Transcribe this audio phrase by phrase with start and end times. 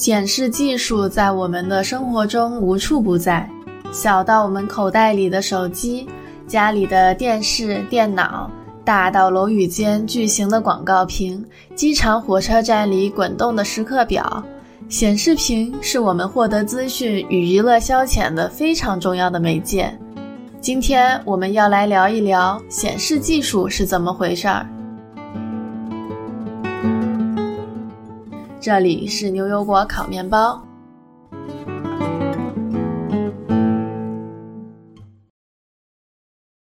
[0.00, 3.46] 显示技术在我们的生活中无处不在，
[3.92, 6.08] 小到我们口袋里的手机、
[6.46, 8.50] 家里的电视、电脑，
[8.82, 11.44] 大到楼宇间巨型的广告屏、
[11.74, 14.42] 机场、火车站里滚动的时刻表。
[14.88, 19.94] 显示屏是我们获得资讯与娱乐消遣的非常重要的媒介。
[20.62, 24.66] 今天我们要来聊一聊显示技术是怎么回事儿。
[28.62, 30.62] 这里是牛油果烤面包。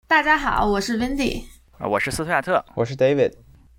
[0.07, 1.45] 大家好，我是 Wendy，
[1.79, 3.33] 啊，我是斯图亚特，我是 David。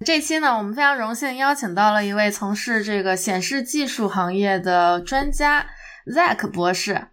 [0.04, 5.64] 这期呢，我们非常荣幸邀请到了一位从事这个显示技术行业的专家
[6.12, 7.10] Zack 博士，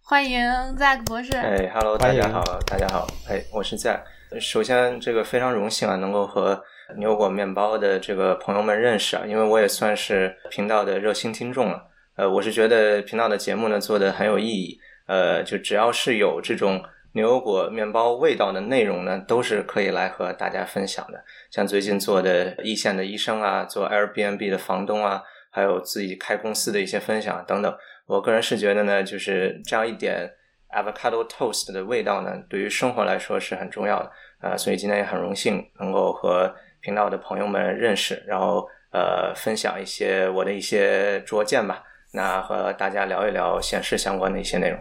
[0.00, 1.36] 欢迎 Zack 博士。
[1.36, 4.02] 哎，Hello，大家好，大家好，哎，我是 Zack。
[4.40, 6.62] 首先，这个非常荣幸啊，能够和。
[6.96, 11.84] 牛油果面包的这个朋友们认识啊，因为我也算是频道的热心听众了。
[12.14, 14.78] 呃，我是觉得频道的节目呢做的很有意义。
[15.06, 21.24] 呃，就只要是有这种牛油果面包味道的内容呢，都是可以来和大家分享的。
[21.50, 27.76] 像最近做的一线的医生啊，做 Airbnb 的房东啊，还有自己开公司的一些分享等等。
[28.06, 30.30] 我个人是觉得呢，就是这样一点
[30.74, 34.10] avocado toast 的味道呢，对于生活来说是很重要的。
[34.40, 36.54] 呃，所以今天也很荣幸能够和
[36.86, 41.82] 频道的朋友们认识，然后呃分享一些我的一些拙见吧。
[42.12, 44.78] 那和大家聊一聊显示相关的一些内容。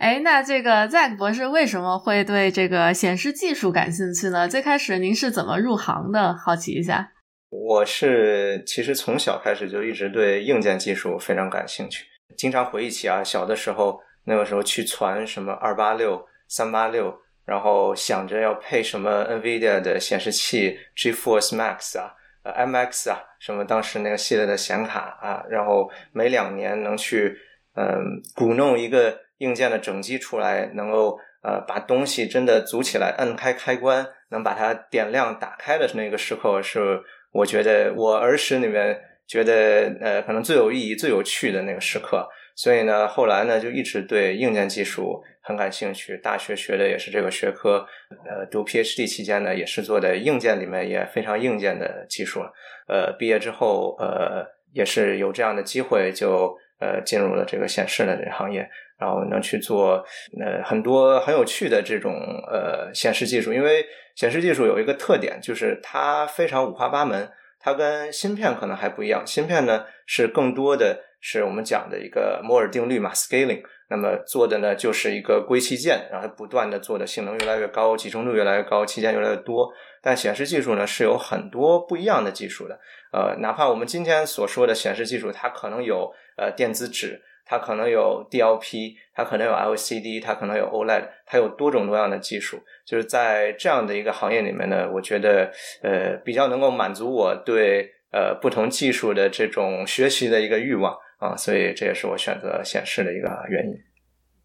[0.00, 4.48] 哎，那这个 Zack 博士为什么会对这个显示技术感兴趣呢？
[4.48, 6.34] 最开始您是怎么入行的？
[6.34, 7.12] 好奇一下。
[7.50, 12.06] 我是其实从小开始就一直对硬件技术非常感兴趣。
[12.38, 17.14] 经常回忆起啊，小的时候那个时候去传什么二八六、三八六。
[17.46, 27.36] 然后想着要配什么 NVIDIA 的显示器，GeForce Max 啊，呃 MX 啊，什么当时那个系列的显卡啊，然后每两年能去
[27.76, 37.02] 嗯鼓弄一个硬件的整机出来，能够呃把东西真的组起来，摁开开关，能把它点亮打开的那个时刻，是
[37.32, 42.26] 我觉得我儿时里面觉得呃可能最有意义、最有趣的那个时刻。
[42.56, 46.16] 所以呢，后来呢就一直对硬件技术很感兴趣。
[46.22, 47.86] 大学学的也是这个学科，
[48.26, 52.40] 呃，读 PhD 期间呢也是做的硬件里面也非常硬件的技术。
[52.88, 58.68] 呃，毕业之后，呃，也是有这样的机会，就呃进入了这个显示的这个行业，
[58.98, 60.04] 然后能去做
[60.40, 62.12] 呃很多很有趣的这种
[62.50, 63.52] 呃显示技术。
[63.52, 63.84] 因为
[64.16, 67.30] 显示技术有一个特点，就是它非常五花八门。
[67.60, 71.04] 它跟芯片可能还不一样，芯片呢是更多的。
[71.26, 73.62] 是我们讲的一个摩尔定律嘛，scaling。
[73.88, 79.70] 那么做的呢，就是一个硅器件，然后不断的做的性能越来越高，集成度越来越高，器件越来越多。
[80.02, 82.78] 但显示技术呢，是有很多不一样的技术的。
[83.12, 92.58] 呃，哪怕我们今天所说的显示技术，它可能有呃电子纸，它可能有 DLP，它可能有 LCD，它可能有 OLED，它有多种多样的技术。
[92.84, 95.50] 就是在这样的一个行业里面呢，我觉得
[95.82, 100.94] 呃比较能够满足我对呃不同技术的这种学习的一个欲望。
[101.18, 103.74] 啊，所以这也是我选择显示的一个原因。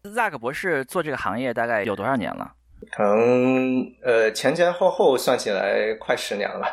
[0.02, 2.52] Zack 博士做这个行业大概有多少年了？
[2.90, 6.68] 可能呃前前后后算起来快十年了吧。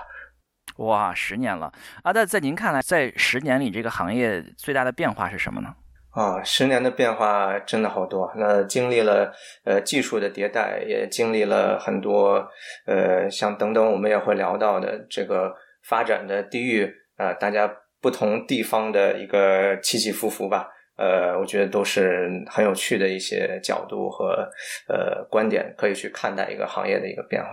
[0.77, 1.69] 哇，十年了
[2.03, 2.13] 啊！
[2.13, 5.75] 那在您看来，在十年里这个行业最大的变化是什么呢？
[6.11, 8.31] 啊，十年的变化真的好多。
[8.37, 9.33] 那经历了
[9.65, 12.47] 呃技术的迭代，也经历了很多
[12.85, 15.53] 呃像等等我们也会聊到的这个
[15.83, 17.69] 发展的地域啊，大家。
[17.99, 24.47] 不同地方的一个起起伏伏吧，呃，我觉得都是很有趣的一些角度和
[24.87, 27.49] 呃观点，可以去看待一个行业的一个变化。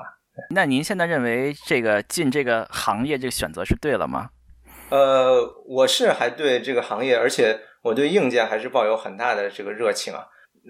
[0.50, 4.30] 那您现在认为这个进这个行业这个选择是对了吗？
[4.90, 10.26] 呃，我是还对这个行业，而且我对硬件还是抱有很大的这个热情啊。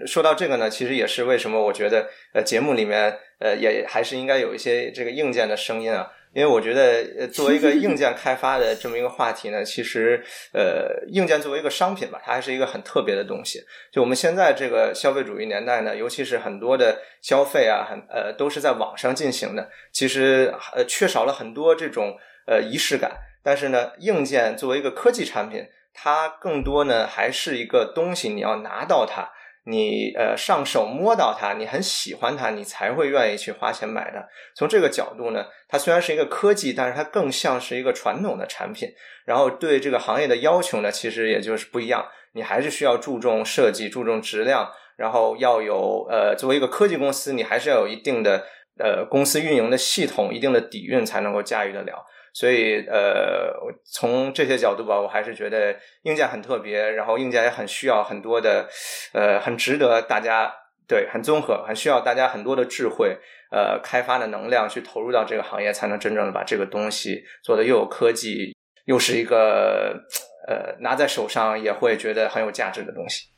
[0.07, 6.11] 说到这个呢，其实也是为什么我觉得呃节目里面呃也还是应该有一些这个硬件的声音啊。
[6.35, 10.21] 因为我觉得，作为一个硬件开发的这么一个话题呢，其实，
[10.53, 13.65] 呃，硬件作为一个商品吧，它还是一个很特别的东西。
[13.93, 22.17] 就我们现在这个消费主义年代呢，尤其是很多的消费啊，很呃，都是在网上进行的，其实呃，缺少了很多这种
[22.47, 23.13] 呃仪式感。
[23.43, 29.31] 但是呢，硬件作为一个科技产品，它更多呢还是一个东西，你要拿到它。
[29.67, 34.29] 你呃上手摸到它，你很喜欢它，你才会愿意去花钱买的。
[34.55, 38.89] 从这个角度呢，它虽然是一个科技，但是它更像是一个传统的产品。
[39.25, 42.07] 然后对这个行业的要求呢，其实也就是不一样。
[42.33, 48.45] 你还是需要注重设计，注重质量，然后要有呃作为一个科技公司，你还是要有一定的
[48.79, 52.05] 呃公司运营的系统一定的底蕴才能够驾驭得了。
[52.35, 53.55] 所以呃，
[53.85, 58.69] 从这些角度吧，我还是觉得硬件很特别，然后硬件也很需要很多的
[59.13, 60.53] 呃，很值得大家
[60.89, 63.17] 对很综合，很需要大家很多的智慧
[63.53, 68.57] 呃开发的能量去投入到这个行业，才能真正的把这个东西做的又有科技，
[68.87, 70.05] 又是一个
[70.49, 73.29] 呃拿在手上也会觉得很有价值的东西。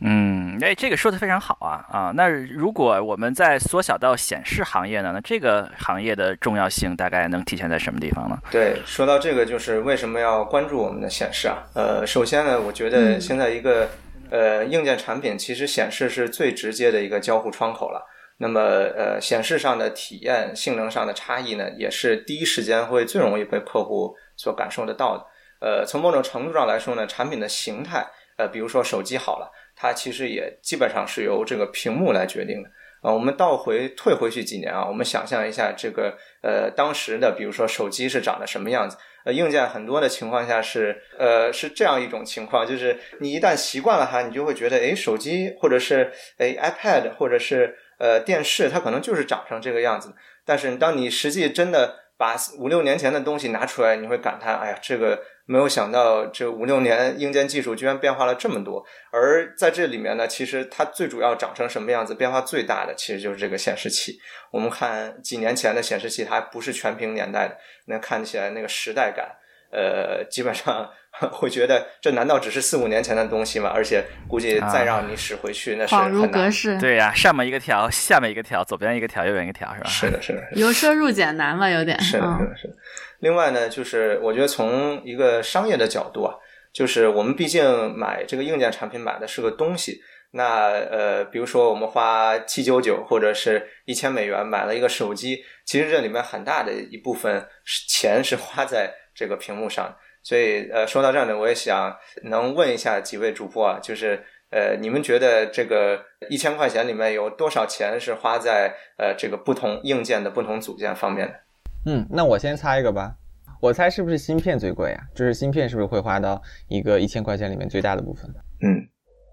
[0.00, 2.12] 嗯，哎，这个说的非常好啊啊！
[2.14, 5.12] 那如果我们再缩小到显示行业呢？
[5.12, 8.38] 那这个行业的重要性大概能体现在什么地方呢？
[8.50, 11.62] 对，说到这个，就是为什么要关注我们的显示啊？
[11.74, 13.88] 呃，首先呢，我觉得现在一个
[14.30, 18.04] 呃硬件产品，其实显示是最直接的一个交互窗口了。
[18.38, 25.24] 那么呃，显示上的体验、性能上的差异呢，也是第一时间会最容易被客户所感受得到的。
[25.60, 28.04] 呃，从某种程度上来说呢，产品的形态，
[28.36, 29.50] 呃，比如说手机好了。
[29.76, 32.68] 它其实也基本上是由这个屏幕来决定的
[33.02, 33.12] 啊。
[33.12, 38.96] 我们倒回退回去几年啊，我们想象一下这个呃当时的，比如说手机是长得什么样子？
[39.24, 50.14] 呃，硬件很多的情况下是呃是这样一种情况，就是你一旦习惯了它，你就会觉得哎，手机或者是哎 iPad 或者是呃电视，它可能就是长成这个样子。
[50.44, 55.22] 但是当你实际真的把五六年前的东西拿出来，你会感叹，哎呀，这个。
[55.46, 58.82] 没有想到，这五六年硬件技术居然变化了这么多。
[59.12, 64.18] 而在这里面呢，其实它最主要长成什么样子，变化最大的其实就是这个显示器。
[64.50, 67.56] 我们看几年前的显示器，它还不是全屏年代的，
[67.86, 69.36] 那看起来那个时代感，
[69.70, 70.88] 呃，基本上
[71.30, 73.70] 会觉得这难道只是四五年前的东西吗？
[73.72, 76.78] 而且估计再让你使回去，那是恍如隔世。
[76.78, 79.90] 对呀，上面一个条，下面一个条，左边一个条，右边一个条，是吧？
[79.90, 80.42] 是的，是的。
[80.54, 82.00] 由奢入俭难了，有点。
[82.00, 82.74] 是的，是的，是的。
[83.24, 86.36] 另外呢，就是我觉得从一个商业的角度啊，
[86.74, 87.64] 就是我们毕竟
[87.96, 97.48] 买这个硬件产品买的是个东西，那呃，比如说我们花七九九或者是一千美元买了一个手机，其实这里面很大的一部分
[97.88, 99.96] 钱是花在这个屏幕上。
[100.22, 111.40] 所以呃，说到这儿呢，我也想能问一下几位主播啊，就是呃，你们觉得这个一千块钱里面有多少钱是花在呃这个不同硬件的不同组件方面的？
[111.86, 113.14] 嗯，那我先猜一个吧。
[113.60, 115.02] 我猜是不是芯片最贵啊？
[115.14, 118.30] 就是芯片是不是会花到一个一千块钱里面最大的部分？
[118.60, 118.86] 嗯，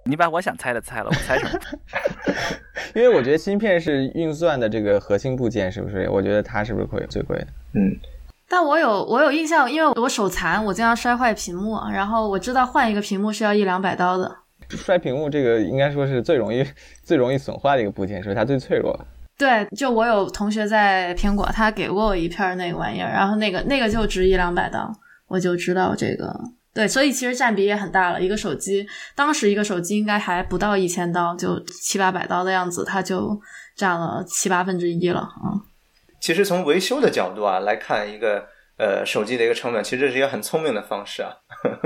[0.05, 1.59] 你把我想猜的猜了，我猜什么？
[2.95, 6.09] 因为我觉得芯片是运算的这个核心部件，是不是？
[6.09, 7.47] 我觉得它是不是会最贵的？
[7.73, 7.91] 嗯，
[8.47, 14.37] 但我有我有印象，因为我手残，我经常摔坏屏幕，然后我知道换一个屏幕是要一两百刀的。
[14.69, 16.65] 摔屏幕这个应该说是最容易
[17.03, 18.35] 最容易损坏的一个部件，是不是？
[18.35, 18.97] 它最脆弱。
[19.41, 24.93] 对，就我有同学在苹果，他给过我一片那个玩意儿，然后那个那个就值一两百刀，
[25.27, 26.31] 我就知道这个。
[26.75, 28.21] 对，所以其实占比也很大了。
[28.21, 33.35] 一个手机，当时一个手机应该还不到一千刀，就七八百刀的样子，它就
[33.75, 35.57] 占了七八分之一了啊。
[36.19, 38.47] 其实从维修的角度啊来看，一个
[38.77, 41.33] 呃手机的一个成本，其实这是一个很聪明的方式啊。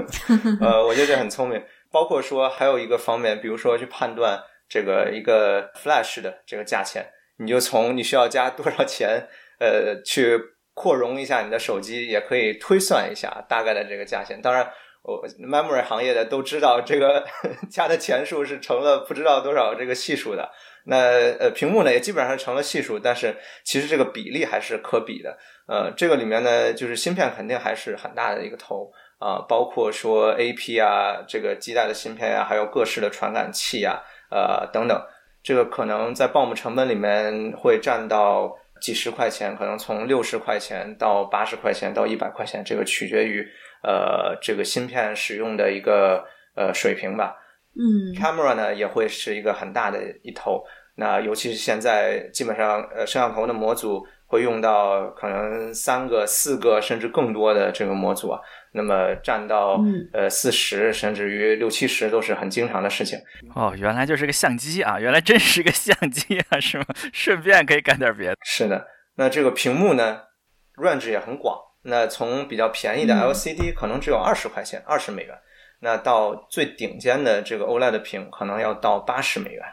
[0.60, 1.64] 呃，我觉得这很聪明。
[1.90, 4.38] 包括说还有一个方面，比如说去判断
[4.68, 7.06] 这个一个 Flash 的这个价钱。
[7.38, 9.28] 你就从你需要加多少钱，
[9.60, 10.40] 呃，去
[10.74, 14.42] 扩容一下你的手机，也可以推算一下大概的这个价钱。
[14.42, 14.70] 当然，
[15.04, 17.26] 我 memory 行业的都知道，这个
[17.70, 20.50] 加的钱数是成了不知道多少这个系数的。
[20.88, 20.98] 那
[21.40, 25.38] 呃，屏幕呢也基本上成了系数，但是其实这个比例还是可比的。
[25.68, 35.02] 呃，这个里面呢，就是芯片肯定还是很大的一个头啊，包括说 AP 啊，这个基带的芯片呀，还有各式的传感器啊，呃等等。
[35.46, 43.48] 这个可能在报幕成本里面会占到几十块钱，可能从六十块钱到八十块钱到一百块钱，这个取决于
[43.84, 46.26] 呃这个芯片使用的一个
[46.56, 47.38] 呃水平吧。
[47.76, 50.64] 嗯，camera 呢也会是一个很大的一头，
[50.96, 58.40] 那尤其是现在基本上呃摄像头的模组会用到可能三个、四个甚至更多的这个模组啊。
[58.78, 63.18] 那么占到呃四十甚至于六七十都是很经常的事情
[63.56, 66.86] 哦，原来就是个相机啊，原来真是个相机啊，是吗？
[67.14, 68.36] 顺便可以干点别的。
[68.44, 70.24] 是的，那这个屏幕呢
[70.76, 71.58] ，range 也很广。
[71.84, 75.34] 那从比较便宜的 LCD 可能只有二十块钱，二十美元，
[75.80, 79.64] 那到最顶尖的这个 OLED 屏可能要到八十美元，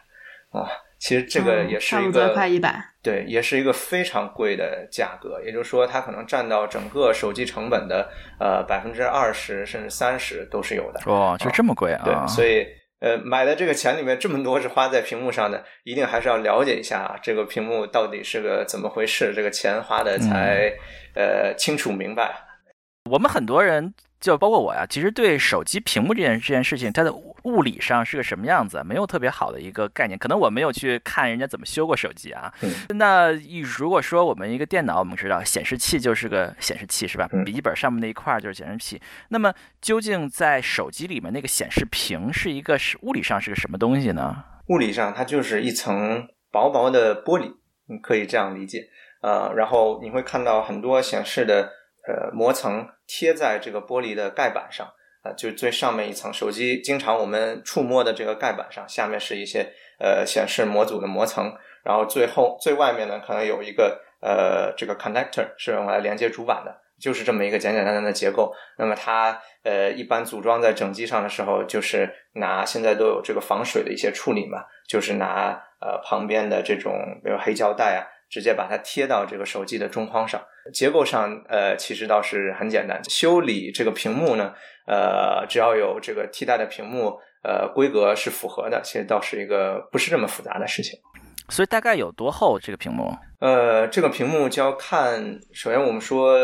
[0.53, 0.69] 啊。
[1.03, 5.43] 其实这个也是一个快一百，对，也是一个非常贵的价格。
[5.45, 11.01] 也就是说，它可能占到整个手机成本的呃百分之二十甚至三十都是有的。
[11.13, 12.03] 哇，就这么贵啊！
[12.05, 12.65] 对，所以
[13.01, 20.73] 呃，买的这个钱里面这么多是花在屏幕上的，一定还是要了解一下这个屏幕到底是个怎么回事，这个钱花的才
[21.17, 22.33] 呃清楚明白。
[23.11, 23.93] 我们很多人。
[24.23, 27.13] 就包括我呀，其实对手机屏幕这件这件事情，它的
[27.45, 30.19] 物理上是个什么样子，没有特别好的一个概念。
[30.19, 32.53] 可能我没有去看人家怎么修过手机啊。
[32.91, 33.33] 那
[33.79, 37.29] 如果说我们一个电脑，我们知道显示器就是个显示器，是吧？
[37.45, 39.01] 笔记本上面那一块就是显示器。
[39.29, 44.45] 那么究竟在手机里面那个显示屏是一个是物理上是个什么东西呢？
[44.69, 47.57] 物理上它就是一层薄薄的玻璃，
[47.87, 48.89] 你可以这样理解。
[49.21, 51.71] 呃，然后你会看到很多显示的
[52.07, 54.87] 呃膜层贴在这个玻璃的盖板上。
[55.23, 61.53] 啊，就最上面一层，手机经常我们触摸的这个盖板上，下面是一些呃显示模组的膜层，
[61.85, 68.53] 然后最后最外面呢，可能有一个呃这个 connector 是用来连接主板的，就是这么一个简简单单的结构。
[68.79, 78.11] 那么它呃一般组装在整机上的时候，就是拿现在都有这个防水的一些处理嘛，就是拿呃旁边的这种比如黑胶带啊。
[78.33, 80.43] 直接把它贴到这个手机的中框上，
[80.73, 83.03] 结构上呃其实倒是很简单。
[83.09, 84.53] 修理这个屏幕呢，
[84.87, 90.99] 呃只要有这个替代的屏幕，呃规格是符合的，其实倒是一个不是这么复杂的事情。
[91.49, 93.13] 所以大概有多厚这个屏幕？
[93.41, 96.39] 呃，这个屏幕就要看，首先我们说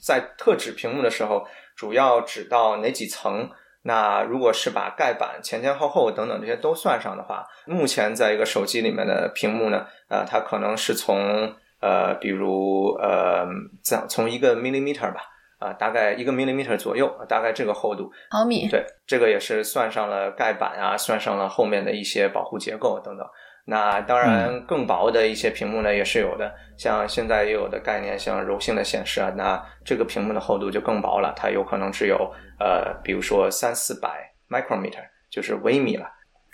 [0.00, 3.50] 在特指屏幕的时候，主要指到哪几层？
[3.82, 13.46] 那如果是把盖板前前后后等等这些都算上的话，目前在一个手机里面的屏幕呢，呃，它可能是从呃，比如呃，
[13.82, 15.20] 从从一个 millimeter 吧，
[15.58, 23.26] 啊，大概一个 millimeter 左右，大概这个厚度，毫米，对，这个也是算上了盖板啊，算上了后面的一些保护结构等等。
[23.66, 32.16] 那当然，更薄的一些屏幕呢也是有的，像现在也有的概念，像柔性的显示啊，那这个屏幕的厚度就更薄了，它有可能只有
[32.58, 36.06] 呃，比如说三四百 micrometer，就是微米了，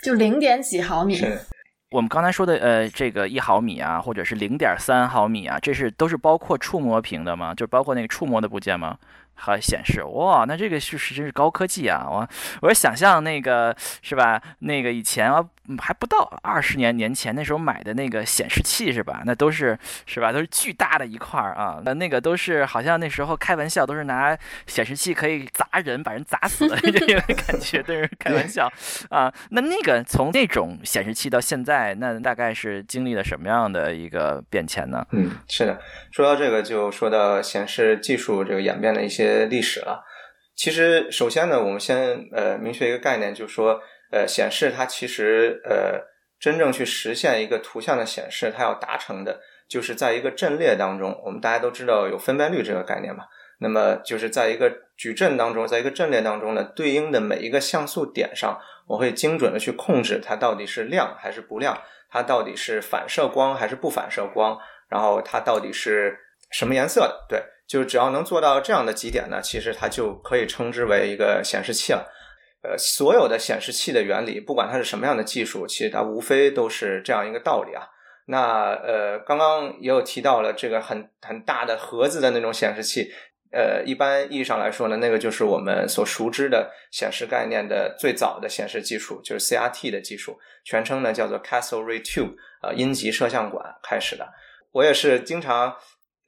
[0.03, 1.15] 就零点几毫米。
[1.15, 1.37] 是，
[1.91, 7.53] 我们刚才说的呃，这个一毫米啊，或者是零点三毫米啊，这是都是包括触摸屏的吗？
[7.53, 8.97] 就包括那个触摸的部件吗？
[9.35, 12.07] 还显示哇，那这个是是真是高科技啊！
[12.09, 12.25] 我
[12.61, 14.41] 我是想象那个是吧？
[14.59, 19.21] 那个以前啊嗯还不到二十年年前那时候买的那个显示器是吧？
[19.25, 20.31] 那都是是吧？
[20.31, 21.81] 都是巨大的一块儿啊！
[21.85, 28.71] 那那个都是好像那时候开玩笑都是拿显示器可以砸人，把人砸死的 这个感觉，都是开玩笑
[29.09, 29.31] 啊。
[29.49, 35.05] 那那个从那种显示器到现在，那大概是经历了什么样的一个变迁呢？
[35.11, 35.79] 嗯，是的，
[36.11, 39.41] 说到这个就说到显示技术这个演变的一些。
[39.51, 40.03] 历史了，
[40.55, 46.01] 其实首先呢，我们先呃明确一个概念，就是说呃显示它其实呃
[46.39, 53.23] 真正去实现一个图像的显示，它要达成的就是在一个阵列当中，我们大家都知道有分辨率这个概念嘛，
[53.59, 64.57] 那么就是在一个矩阵当中，在一个阵列当中呢，对应的每一个像素点上，我会精准的去控制它到底是亮还是不亮，它到底是反射光还是不反射光，
[64.89, 66.17] 然后它到底是
[66.51, 67.43] 什么颜色的，对。
[67.67, 72.05] 就只要能做到这样的几点呢，其实它就可以称之为一个显示器了。
[72.63, 77.87] 呃，所有的显示器的原理，不管它是什么样的技术，其实它无非都是这样一个道理啊。
[78.27, 83.11] 那呃，刚刚也有提到了这个很很大的盒子的那种显示器，
[83.51, 94.27] 呃，一般意义上来说呢，那个就是我们所熟知的显示概念的最早的显示技术，就是 CRT 的技术，全称呢叫做 Castle Ray Tube，呃，阴极摄像管开始的。
[94.71, 95.75] 我也是经常。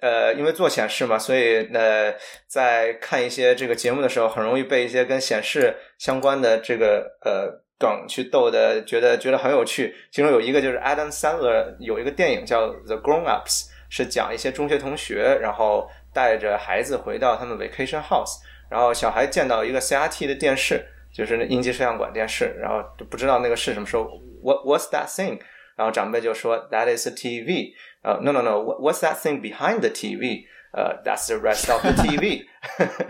[0.04, 2.14] 呃，因为做显示嘛，所以呃，
[2.46, 7.48] 在看一些这个节目的时候，很容易被一些跟显示相关的这个呃
[7.80, 9.96] 梗去逗的，觉得觉得很有趣。
[10.12, 13.46] 其中有一个就是 Adam Sandler 有一个电影叫《The Grown Ups》，
[13.90, 24.04] 是讲一些中学同学，然后带着孩子回到他们 vacation house，然后小孩见到一个 CRT 的电视，就是那阴极摄像管电视，然后不知道那个是什么，说
[24.44, 25.40] What What's that thing？
[25.78, 27.72] 然后长辈就说 That is a TV。
[28.04, 30.46] 呃，no no no，what's that thing behind the TV？
[30.74, 32.46] 呃，that's the rest of the TV。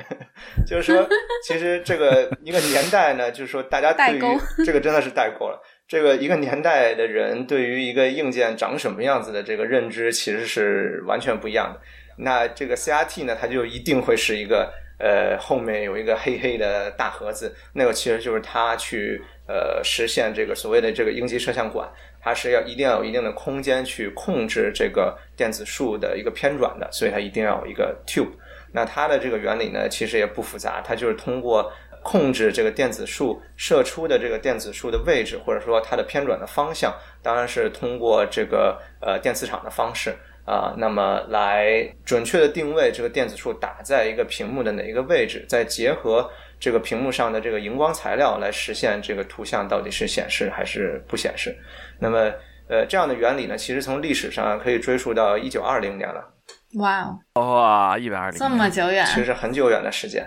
[0.67, 1.07] 就是说，
[1.47, 4.21] 其实这个一个年代呢， 就是说大家对于
[4.65, 5.61] 这个真的是代沟了。
[5.87, 11.79] 这个一个年代的人对于一个硬件长什么样子的这个认知，其实是完全不一样的。
[12.17, 21.89] 那这个 CRT 呢，它就一定会是一个呃后面有一个黑黑的大盒子，那个其实就是它去呃实现这个所谓的这个应急摄像管。
[22.23, 28.31] 它是要一定要有一定的空间去控制这个电子束的一个偏转的，所以它一定要有一个 tube。
[28.71, 31.69] 那它的这个原理呢，其实也不复杂，它就是通过
[32.01, 40.15] 控制这个电子束射出的这个电子束的位置，或者说它的偏转的方向，当然是通过这个呃电磁场的方式
[40.45, 46.29] 啊，那么来准确的定位这个电子束打在一个屏幕的哪一个位置，再结合。
[46.59, 51.53] 这个屏幕上的这个荧光材料来实现这个图像到底是显示还是不显示？
[51.99, 52.31] 那么，
[52.69, 56.33] 呃，这样的原理呢，其实从历史上可以追溯到一九二零年了。
[56.79, 57.01] 哇
[57.35, 60.25] 哦，哇，一百二零，这么久远，其实很久远的时间。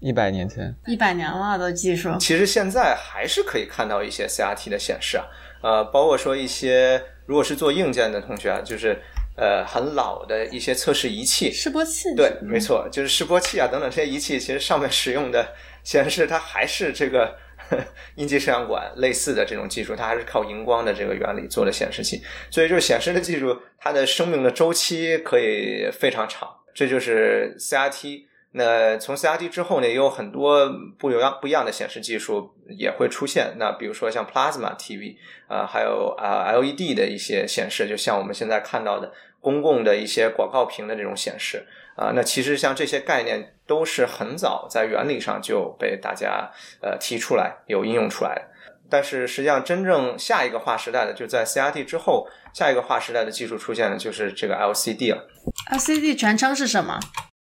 [0.00, 2.14] 一百年前，一百年了的技术。
[2.18, 5.24] 其实现在还是可以看到一些 CRT 的显示啊，
[5.62, 9.00] 呃，包括说一些如果是做硬件的同学啊，就是
[9.36, 12.14] 呃很老的一些测试仪器，示波器。
[12.14, 15.46] 对，没错，就是示波器啊等等这些仪器，其实上面使用的
[15.84, 17.34] 显示它还是这个
[18.16, 28.26] 阴极摄像管类似的这种技术，它还是靠荧光的这个原理做的显示器，所以就是显示的技术，它的生命的周期可以非常长，这就是 CRT。
[28.56, 33.54] 那从 CRT 之后呢，也有很多不一样不一样的显示技术也会出现。
[33.58, 35.16] 那比如说像 Plasma TV
[35.48, 41.66] 啊，还有啊 LED 的一些显示，就像我们现在看到的公共的一些广告屏的这种显示
[41.96, 42.12] 啊。
[42.14, 48.42] 那其实像这些概念都是很早在原理上就被大家呃提出来有应用出来的。
[48.90, 55.26] 但是实际上真正下一个划时代的就在 CRT 之后，下一个划时代的技术出现的就是这个 LCD 了。
[55.72, 57.00] LCD 全称是什么？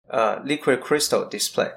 [0.09, 1.71] 呃，Liquid Crystal Display，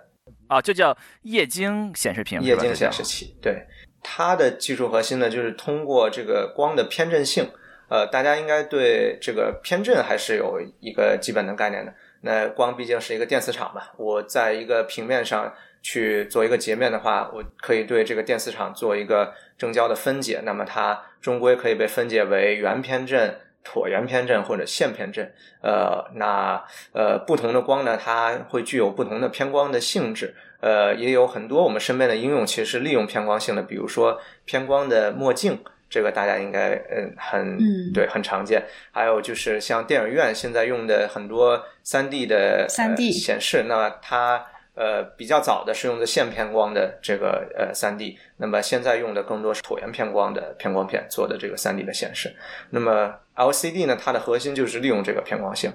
[0.47, 3.37] 啊，就叫液晶显示屏，液晶显示器。
[3.41, 3.65] 对，
[4.03, 7.49] 它的技术核心呢，就是通过这个光的偏振性。
[7.89, 11.93] 呃，大家应该对这个偏振还是有一个基本的概念的。
[12.23, 23.39] 那光毕竟是一个电磁场嘛，我在一个平面上去做一个截面的话，我可以对这个电磁场做一个正交的分解，那么它终归可以被分解为圆偏振。
[23.65, 26.61] 椭圆偏振或者线偏振，呃，那
[26.91, 37.59] 呃不同的光呢，它会具有不同的偏光的性质，呃，也有很多我们身边的应用其实是利用偏光性的，比如说偏光的墨镜，这个大家应该嗯很
[37.93, 44.43] 对很常见，还有就是像电影院现在用的很多三 D 的三 D 显示，那它。
[44.75, 52.35] 呃，比较早的是用的线偏光的这个呃三 D，那么现在用的更多是椭圆偏光的偏光片做的这个三 D 的显示。
[52.71, 55.71] 那么 LCD 呢，它的核心就是利用这个偏光性，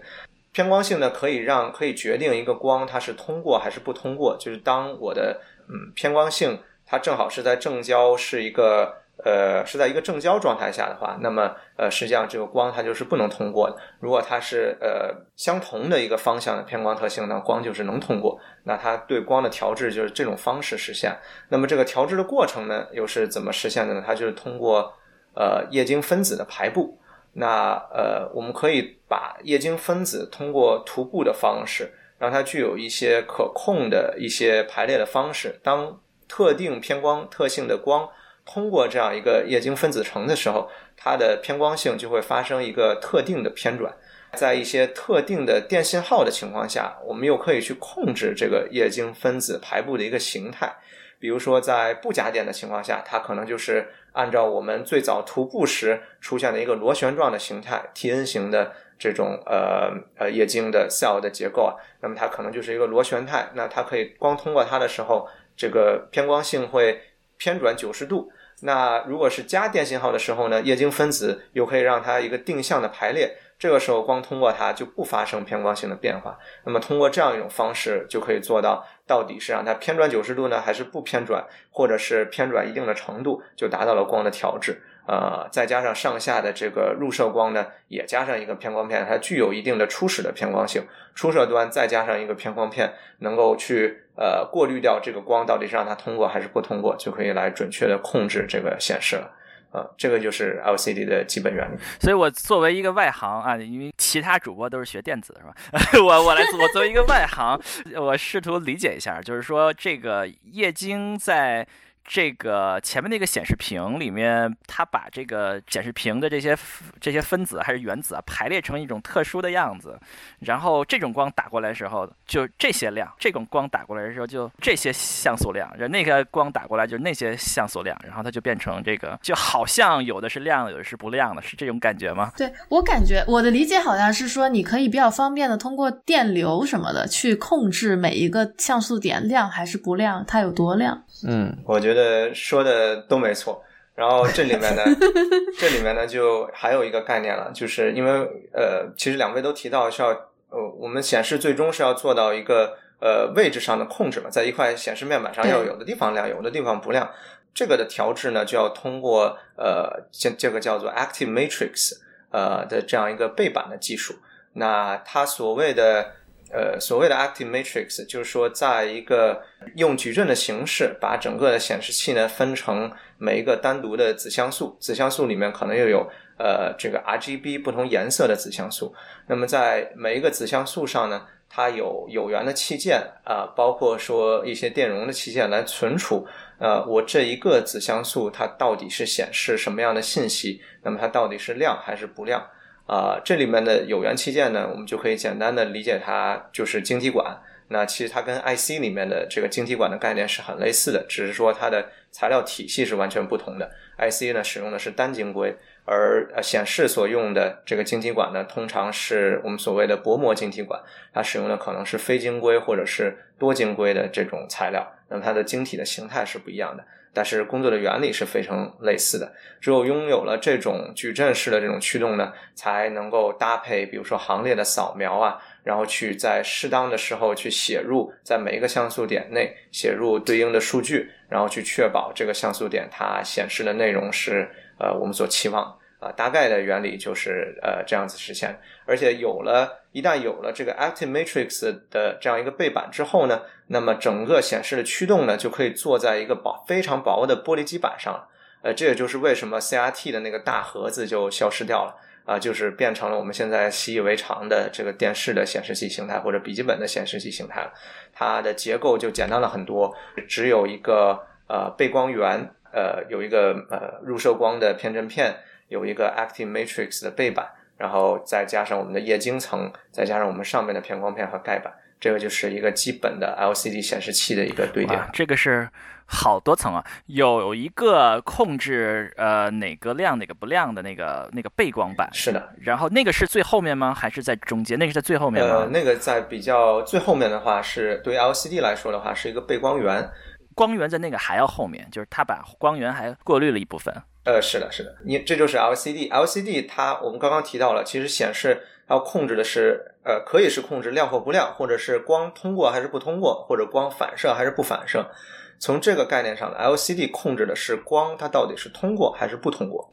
[0.51, 8.97] 偏光性呢可以让可以决定一个光它是通过还是不通过，就是当我的嗯偏光性它正好是在正交是一个。
[9.25, 13.77] 呃，是在一个正交状态下的话，那么呃，实际上这个光它就是不能通过的。
[13.99, 18.39] 如果它是呃相同的一个方向的偏光特性呢，光就是能通过。
[18.63, 21.19] 那它对光的调制就是这种方式实现。
[21.49, 24.05] 那么这个调制的过程呢，又是怎么实现的呢？
[24.07, 24.93] 它就是通过
[25.35, 26.97] 呃液晶分子的排布。
[27.33, 35.59] 那呃，我们可以把液晶分子通过涂布的方式，让它具有一些可控的一些排列的方式。
[35.63, 38.09] 当特定偏光特性的光。
[38.51, 43.95] 通过这样一个液晶分子层的时候，它的偏光性就会发生一个特定的偏转。
[44.33, 50.75] 在一些特定的电信号的情况下，我们又可以去控制这个液晶分子排布的一个形态。
[51.19, 63.51] 比如说，在不加电的情况下，它可能就是按照我们最早涂布时出现的一个螺旋状的形态，T N 型的这种呃呃液晶的 cell 的结构啊，那么它可能就是一个螺旋态。
[63.55, 67.01] 那它可以光通过它的时候，这个偏光性会
[67.37, 68.31] 偏转九十度。
[68.63, 76.39] 那如果是加电信号的时候呢，液晶分子又可以让它一个定向的排列，这个时候光通过它就不发生偏光性的变化。
[76.65, 84.83] 那么通过这样一种方式，就可以做到到底是让它偏转九十度呢，还是不偏转，或者是偏转一定的程度，就达到了光的调制。
[85.09, 90.83] 呃，再加上上下的这个入射光呢，也加上一个偏光片，它具有一定的初始的偏光性。
[91.15, 99.31] 出射端再加上一个偏光片，能够去呃过滤掉这个光到底是让它通过还是不通过，就可以来准确的控制这个显示了。
[99.73, 101.79] 呃，这个就是 LCD 的基本原理。
[101.99, 105.55] 所以我作为一个外行啊，因为其他主播都是学电子是吧？
[106.05, 107.59] 我我来我作为一个外行，
[107.97, 111.67] 我试图理解一下，就是说这个液晶在。
[112.11, 116.57] 这个前面那个显示屏里面，它把这个显示屏的这些
[116.99, 120.01] 这些分子还是原子啊，排列成一种特殊的样子，
[120.41, 132.33] 然后这种光打过来的时候，就这些量；这种光打过来的时候，就这些像素量；然后那个光打过来就是那些像素量，然后它就变成这个，就好像有的是亮，有的是不亮的，是这种感觉吗？
[132.39, 141.05] 对我感觉，我的理解好像是说，你可以比较方便的通过电流什么的去控制每一个像素点亮还是不亮，它有多亮。
[141.27, 143.63] 嗯，我觉得说的都没错。
[143.95, 144.85] 然后这里面呢，
[145.59, 148.13] 这里面呢就还有一个概念了，就是因为
[148.53, 150.11] 呃，其实两位都提到是要
[150.51, 157.11] 呃，我们显示最终是要做到一个呃位置上的控制嘛，在一块显示面板上要有的地方亮，有的地方不亮。
[157.53, 161.99] 这个的调制呢，就要通过呃，这这个叫做 active matrix
[162.31, 164.15] 呃的这样一个背板的技术。
[164.53, 166.13] 那它所谓的。
[166.51, 169.43] 呃，所谓的 active matrix 就是说，在一个
[169.77, 176.09] 用矩阵的形式，把整个的显示器呢分成每一个单独的子像素，子像素里面可能又有
[176.39, 178.95] 呃这个 RGB 不同颜色的子像素。
[179.27, 186.27] 那么在每一个子像素上呢，它有有源的器件啊，包括说一些电容的器件来存储。
[186.59, 190.61] 呃，我这一个子像素它到底是显示什么样的信息？
[190.83, 192.45] 那么它到底是亮还是不亮？
[192.89, 197.39] 啊，这里面的有源器件呢，我们就可以简单的理解它就是晶体管。
[197.71, 203.71] 那其实它跟 IC 里面的这个晶体管的概念是很类似的，只是说它的材料体系是完全不同的。
[203.99, 210.81] IC 呢使用的是单晶硅，而呃显示所用的这个晶体管呢，通常是我们所谓的薄膜晶体管，
[211.13, 216.83] 它使用的可能是非晶硅或者是多晶硅的这种材料，那么它的晶体的形态是不一样的。
[217.13, 235.77] 但是工作的原理是非常类似的，只有拥有了这种矩阵式的这种驱动呢，才能够搭配，比如说行列的扫描啊，然后去在适当的时候去写入在每一个像素点内写入对应的数据，然后去确保这个像素点它显示的内容是呃我们所期望。
[236.01, 248.29] 啊，大概的原理就是呃这样子实现，而且有了，一旦有了这个 Active Matrix 的这样一个背板之后呢，那么整个显示的驱动呢就可以做在一个薄非常薄的玻璃基板上了。
[248.63, 251.97] 呃，这也就是为什么 CRT 的那个大盒子就消失掉了
[252.27, 257.73] 啊，就是变成了我们现在习以为常的这个电视的显示器形态或者笔记本的显示器形态了。
[258.13, 259.95] 它的结构就简单了很多，
[260.29, 265.35] 只有一个呃背光源，呃有一个呃入射光的偏振片。
[265.69, 267.47] 有一个 Active Matrix 的背板，
[267.79, 275.01] 然后再加上我们的液晶层，再加上我们上面的偏光片和盖板，这个就是一个基本的 LCD 显示器的一个堆叠。
[275.13, 275.69] 这个是
[276.05, 282.09] 好多层啊，有一个控制呃哪个亮哪个不亮的那个那个背光板。
[282.13, 283.95] 是的，然后那个是最后面吗？
[283.95, 284.79] 还是在中间？
[284.79, 285.57] 那个是在最后面吗？
[285.59, 290.11] 呃，那个在比较最后面的话，是对于 LCD 来说的话，是一个背光源。
[290.55, 293.95] 光源在那个还要后面，就是它把光源还过滤了一部分。
[294.29, 305.11] 呃，是的，是的，你这就是 LCD，LCD 它我们刚刚提到了，其实显示要控制的是，呃，可以是控制亮或不亮，或者是光通过还是不通过，或者光反射还是不反射。
[305.59, 309.91] 从这个概念上，LCD 控制的是光它到底是通过还是不通过，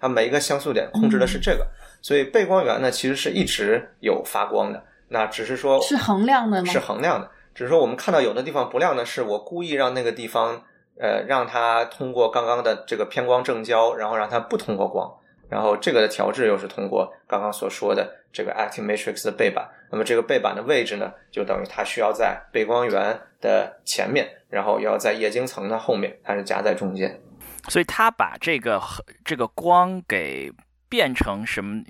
[0.00, 1.64] 它每一个像素点控制的是这个。
[2.02, 6.72] 所以背光源呢，其实是一直有发光的，那只是说是恒亮的吗？
[6.72, 10.64] 是恒亮的，只是说我们看到有的地方不亮呢，是我故意让那个地方。
[11.00, 15.08] 呃，让它通过刚刚的这个偏光正交，然后让它不通过光，
[15.48, 19.68] 然后这个的调制又是通过刚刚所说的这个 Active Matrix 的背板。
[19.90, 27.20] 那么这个背板的位置呢，就等于它需要在背光源的前面，然后要在液晶层的后面，它是夹在中间。
[27.68, 28.82] 所以它把这个
[29.24, 30.52] 这个光给
[30.88, 31.82] 变成什么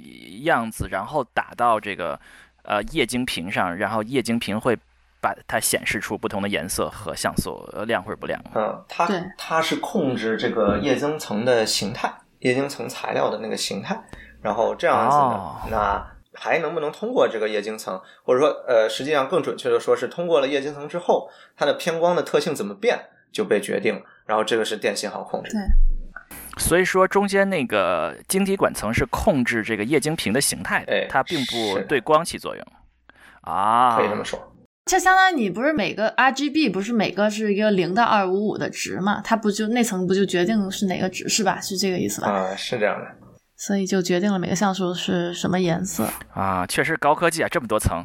[0.42, 2.20] 样子，然后打到这个
[2.62, 4.78] 呃液晶屏上，然后液晶屏会。
[5.20, 8.40] 把它显示出不同的颜色和像素，亮或者不亮。
[8.54, 14.00] 嗯，它它是控制这个液晶层的形态，液晶层材料的那个形态。
[14.40, 15.16] 然后这样子
[15.70, 18.00] 呢，那还能不能通过这个液晶层？
[18.22, 22.98] 或者说，呃，实际上更准确的说是通过了液晶层之后，它的偏光的特性怎么变
[23.32, 24.02] 就被决定了。
[24.26, 25.50] 然后这个是电信号控制。
[25.50, 25.60] 对。
[26.58, 32.64] 所以说中间那个晶体管层是控制这个液晶屏的形态的，它并不对光起作用。
[33.42, 34.47] 啊，可以这么说。
[34.88, 39.20] 就相当于你不是每个 RGB 不是每个是一个零到二五五的值嘛？
[39.22, 41.60] 它不就内层不就决定是哪个值是吧？
[41.60, 42.28] 是这个意思吧？
[42.28, 43.06] 啊，是这样的。
[43.56, 48.02] 所以就决定了每个像素是什么颜色啊，确实高科技啊，这么多层。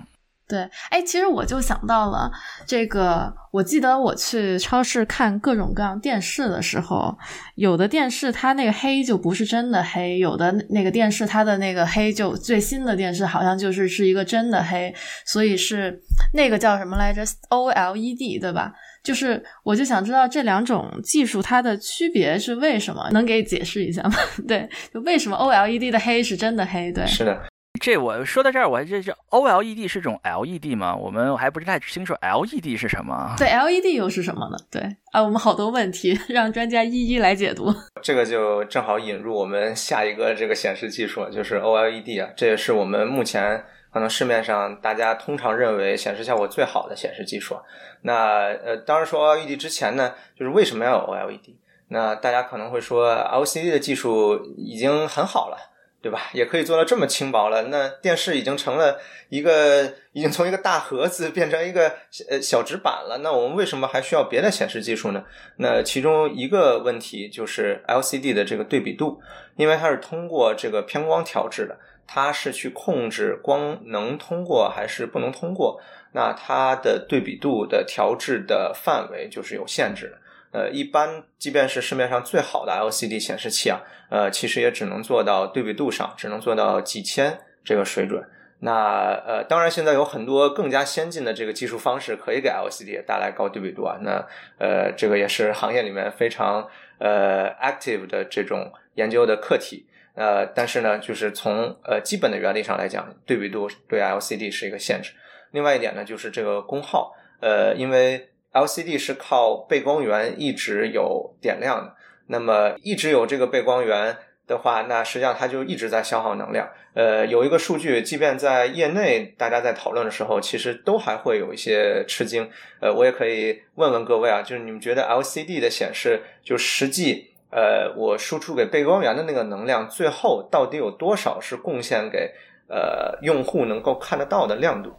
[0.53, 2.31] 对，哎，其实我就想到了
[2.67, 3.33] 这个。
[3.49, 7.15] 我记得我去超市看各种各样电视的时候，
[7.53, 14.91] 有的电视它那个黑就不是真的黑，有的那个电视它的那个黑就最新的电视好像就是是一个真的黑，
[15.23, 16.01] 所以是
[16.33, 18.73] 那个叫什么来着？OLED 对吧？
[19.03, 23.07] 就是我就想知道这两种技术它的区别是为什么？
[23.11, 24.15] 能给解释一下吗？
[24.47, 26.91] 对，就为什么 OLED 的黑是真的黑？
[26.91, 27.39] 对，是的。
[27.83, 30.95] 这我说到这儿，我还这这 OLED 是种 LED 吗？
[30.95, 33.35] 我们还不是太清楚 LED 是什么。
[33.37, 34.57] 对，LED 又是什么呢？
[34.71, 37.75] 对啊，我们好多问题， 让专家一一来解读。
[38.01, 47.57] 这个就正好引入我们下一个这个显示技术，就是 OLED 啊，这也是我们目前可能市面上大家通常认为显示效果最好的显示技术。
[48.03, 51.55] 那呃，当然说 OLED 之前呢，就是为什么要有 OLED？
[51.89, 55.71] 那大家可能会说 LCD 的技术已经很好了。
[56.03, 56.29] 对吧？
[56.33, 57.63] 也可以做到这么轻薄了。
[57.69, 61.93] 那电视已经成了一个，已经从一个大盒子变成一个
[62.29, 63.19] 呃小纸板了。
[63.23, 65.23] 那我们为什么还需要别的显示技术呢？
[65.55, 69.21] 那其中一个问题就是 LCD 的这个对比度，
[69.55, 75.79] 因为它是通过这个偏光调制的，它是去控制光能通过还是不能通过。
[76.11, 80.17] 那它的对比度的调制的范围就是有限制的。
[80.53, 88.23] 呃，一般即便是市面上最好的 LCD 显示器啊，呃，其实也只能做到对比度上，只能做到几千这个水准。
[88.59, 93.97] 那呃，当然现在有很多更加先进的这个技术方式可以给 LCD 带来高对比度啊。
[94.01, 94.25] 那
[94.57, 96.65] 呃，这个也是行业里面非常
[96.99, 99.85] 呃 active 的这种研究的课题。
[100.15, 105.11] 呃，但是呢，就是从呃基本的原理上来讲，对比度对 LCD 是一个限制。
[105.51, 107.11] 另外一点呢，就是这个功耗，
[107.41, 111.95] 呃，因为 LCD 是靠背光源一直有点亮的，
[112.27, 114.15] 那么一直有这个背光源。
[114.45, 116.69] 的话，那实际上它就一直在消耗能量。
[116.93, 122.49] 呃，有一个数据，即便在业内大家在讨论的时候，其实都还会有一些吃惊。
[122.81, 132.33] 呃，我也可以问问各位啊，就是你们觉得 LCD 的显示，就实际呃我输出给背光源的那个能量，最后到底有多少是贡献给
[132.67, 134.93] 呃用户能够看得到的亮度？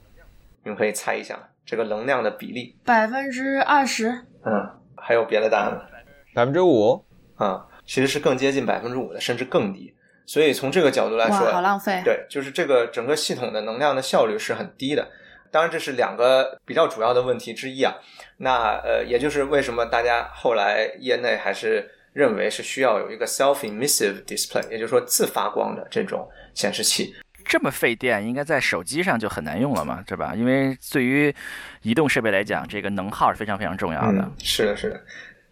[0.62, 2.76] 你们可以猜一下这个能量的比例。
[2.84, 4.08] 百分之二十。
[4.44, 5.82] 嗯，还有别的答案吗？
[6.34, 7.04] 百分之五。
[7.36, 7.66] 啊。
[7.86, 9.94] 其实是更接近百分之五的，甚至更低。
[10.24, 12.00] 所以从这个角度来说，好浪费。
[12.02, 15.06] 对，就是这个整个系统的能量的效率是很低的。
[15.50, 17.92] 当然，这是两个比较主要的问题之一啊。
[18.38, 27.14] 那呃，也就是为什么大家后来业内还是认为是需要有一个 self-emissive display，也就是说自发光的这种显示器。
[27.44, 30.34] 这么费电，应该在手机上就很难用了嘛，对吧？
[30.34, 31.34] 因为对于
[31.82, 34.30] 移动设备来讲，这个能耗是非常非常重要的。
[34.38, 35.00] 是的，是的。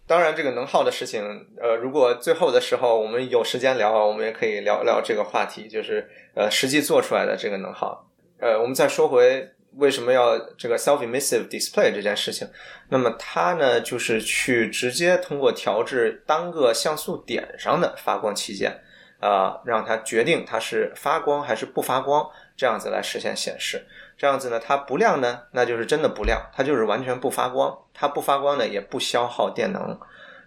[0.05, 1.23] 当然，这个能耗的事情，
[1.61, 8.09] 呃，如果最后的时候我们有时间聊，我们也可以聊聊这个话题，就是呃，实际做出来的这个能耗。
[8.39, 12.45] 呃，我们再说回为什么要这个 self-emissive display 这件事情，
[12.89, 18.81] 那么它呢，就是去直接通过调制单个像素点上的发光器件，
[19.23, 23.81] 呃，让它决定它是发光还是不发光，这样子来实现显示。
[24.17, 27.73] 这样子呢，它不亮呢，那就是真的不亮，它就是完全不发光。
[27.93, 29.97] 它不发光呢，也不消耗电能，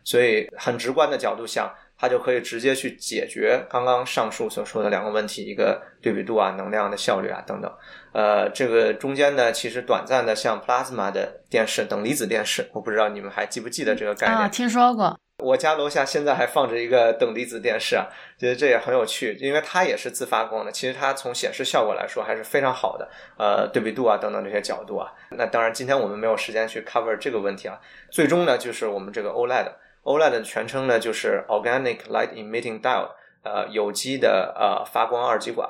[0.04, 7.72] 所以很直观的角度想，它就可以直接去解决刚刚上述所说的两个问题：一个对比度啊，能量的效率啊等等。
[8.12, 14.38] 呃，这个中间呢，其实短暂的像 plasma 的电视等离子电视，我不知道你们还记不记得这个概念？
[14.38, 15.18] 啊，听说过。
[15.42, 18.07] 我家楼下现在还放着一个等离子电视啊，
[18.38, 20.72] 觉得这也很有趣，因为它也是自发光的。
[20.72, 25.12] 其实它从显示效果来说还是非常好的，呃，对比度啊等等这些角度啊。
[25.33, 27.79] 那当然，今天我们没有时间去 cover 这个问题啊。
[28.11, 33.11] 最终呢，就是我们这个 OLED，OLED 的全称呢就是 Organic Light Emitting Diode，
[33.42, 35.68] 呃，有机的呃发光二极管。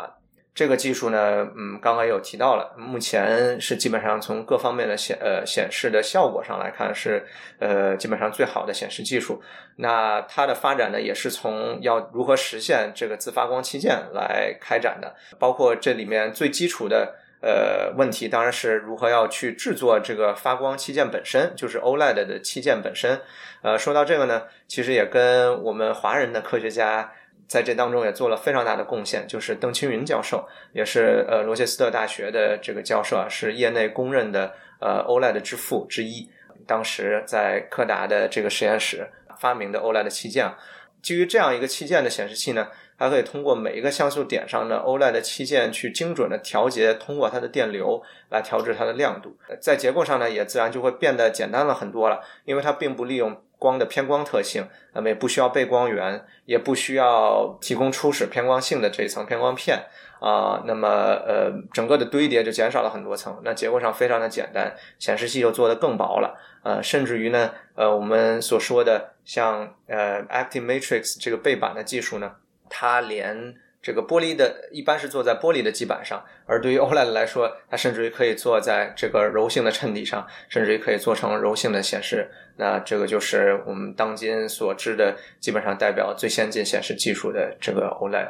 [0.56, 7.26] 这个技术呢，嗯，刚刚也有提到了，目前是基本上从各方面的显呃显示的效果上来看是
[7.58, 9.42] 呃基本上最好的显示技术。
[9.76, 23.20] 那它的发展呢，也是从要如何实现这个自发光器件来开展的，包括这里面最基础的呃问题，当然是如何要去制作这个发光器件本身，就是 OLED 的器件本身。
[23.60, 27.12] 呃，说到这个呢，其实也跟我们华人的科学家。
[27.48, 36.28] 在这当中也做了非常大的贡献，就是邓青云教授，也是呃罗切斯特大学的这个教授啊，是业内公认的呃 OLED 之父之一。
[36.66, 40.52] 当时在柯达的这个实验室发明的 OLED 器件，
[41.00, 42.66] 基于这样一个器件的显示器呢，
[42.98, 49.36] 它可以通过每一个像素点上的 OLED 器件去精准的调节，通过它的电流来调制它的亮度。
[49.60, 53.40] 在结构上呢，也自然就会变得简单了很多了，因为它并不利用。
[53.58, 59.84] 光的偏光特性，那么也不需要背光源，也不需要提供初始偏光性的这一层偏光片
[60.20, 72.36] 啊，那么呃，整个的堆叠就减少了很多层，那结构上非常的简单，显示器又做的更薄了，呃，甚至于呢，呃，我们所说的像呃 Active Matrix 这个背板的技术呢，
[72.68, 73.56] 它连。
[73.86, 82.28] 这个玻璃的一般是坐在玻璃的基板上，而对于 OLED 来说，它甚至于可以坐在这个柔性的衬底上，甚至于可以做成柔性的显示。
[82.56, 88.26] 那这个就是我们当今所知的，基本上代表最先进显示技术的这个 OLED。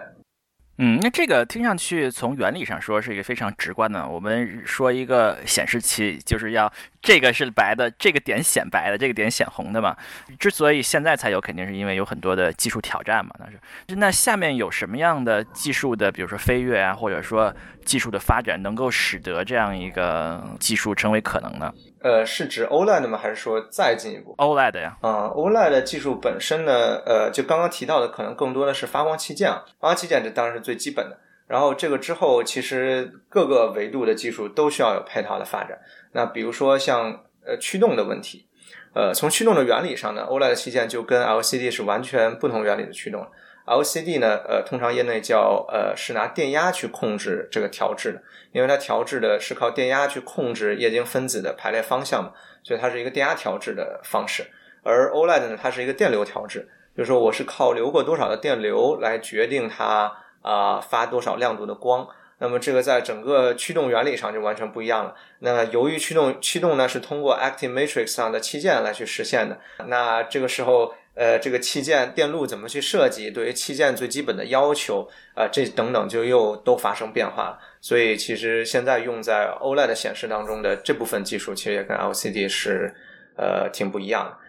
[0.78, 4.06] 嗯，那这个听上去从原理上说是一个非常直观的。
[4.06, 6.70] 我们说一个显示器就是要
[7.06, 9.96] 这个是白的，这个点显白的，这个点显红的嘛。
[10.40, 13.30] 之所以现在才有，肯定是因为有很多的技术挑战嘛。
[13.38, 21.72] 那是那下面有什么样的技术的，比如说飞跃啊，或者说技术的发展，能够使得这样一个技术成为可能呢？
[22.02, 23.16] 呃，是指 OLED 吗？
[23.16, 24.96] 还是说再进一步？OLED 呀。
[25.02, 29.48] 啊，OLED 技术本身呢，呃，就刚刚提到的，可能更多的是发光器件。
[29.48, 31.18] 发光器件这当然是最基本的。
[31.48, 35.78] 然后这个之后，其实各个维度的技术都需要有配套的发展。
[36.16, 38.48] 那比如说像呃驱动的问题，
[38.94, 43.26] 呃，从驱动的原理上呢，OLED 器件就跟 LCD 是完全不同原理的驱动。
[43.66, 54.46] LCD 呢，呃，通常业内叫呃是拿电压去控制这个调制的，因为它调制的是靠电压去控制液晶分子的排列方向嘛，所以它是一个电压调制的方式。
[54.82, 65.14] 而 OLED 呢，它是一个电流调制，就是说我是靠流过多少的电流来决定它啊发多少亮度的光那么这个在整个驱动原理上就完全不一样了。
[65.38, 77.58] 那由于驱动驱动呢是通过 active matrix 上的器件来去实现的，那这个时候呃这个器件电路怎么去设计，对于器件最基本的要求啊这等等就又都发生变化了。
[77.80, 82.94] 所以其实现在用在 OLED 的显示当中的这部分技术，其实也跟 LCD 是
[83.36, 84.45] 呃挺不一样的。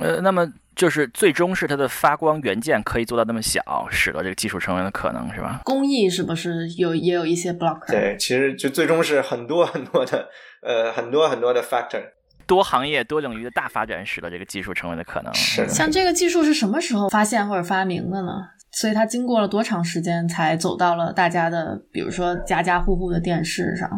[0.00, 0.46] 呃，那么
[0.76, 5.60] 就是最终是它的发光元件可以做到那么小，使得这个技术成为了可能，是吧？
[5.64, 7.90] 工艺是不是有也有一些 blocker？
[7.90, 10.28] 对，其实就最终是很多很多的
[10.62, 12.02] 呃很多很多的 factor，
[12.46, 15.32] 多行业多领域的大发展，使得这个技术成为了可能。
[15.34, 18.32] 是的像这个技术是什么时候发现或者发明的呢？
[18.70, 23.88] 所以它经过了多长时间才走到了大家的，比如说家家户户的电视上？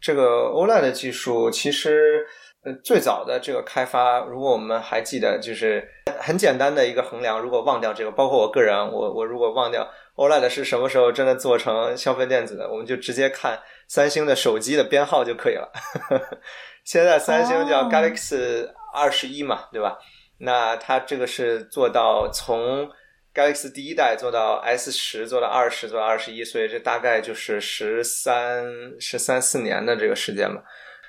[0.00, 2.24] 这个 OLED 的技术其实，
[2.64, 5.86] 呃，最早的这个开发，如果我们还记得，就是
[6.18, 7.38] 很简单的一个衡量。
[7.38, 15.70] 如果忘掉这个，包括我个人，我我如果忘掉 OLED 是什么时候真的做成消费电子的，我们就直接看三星的手机的编号就可以了。
[16.84, 19.98] 现在三星叫哦 Galaxy 二十一嘛，对吧？
[20.38, 22.88] 那它这个是做到从
[23.34, 28.64] Galaxy 第一代做到 S 十，做到二十，做到二十一，所以这大概就是十三、
[28.98, 30.62] 十三四年的这个时间吧。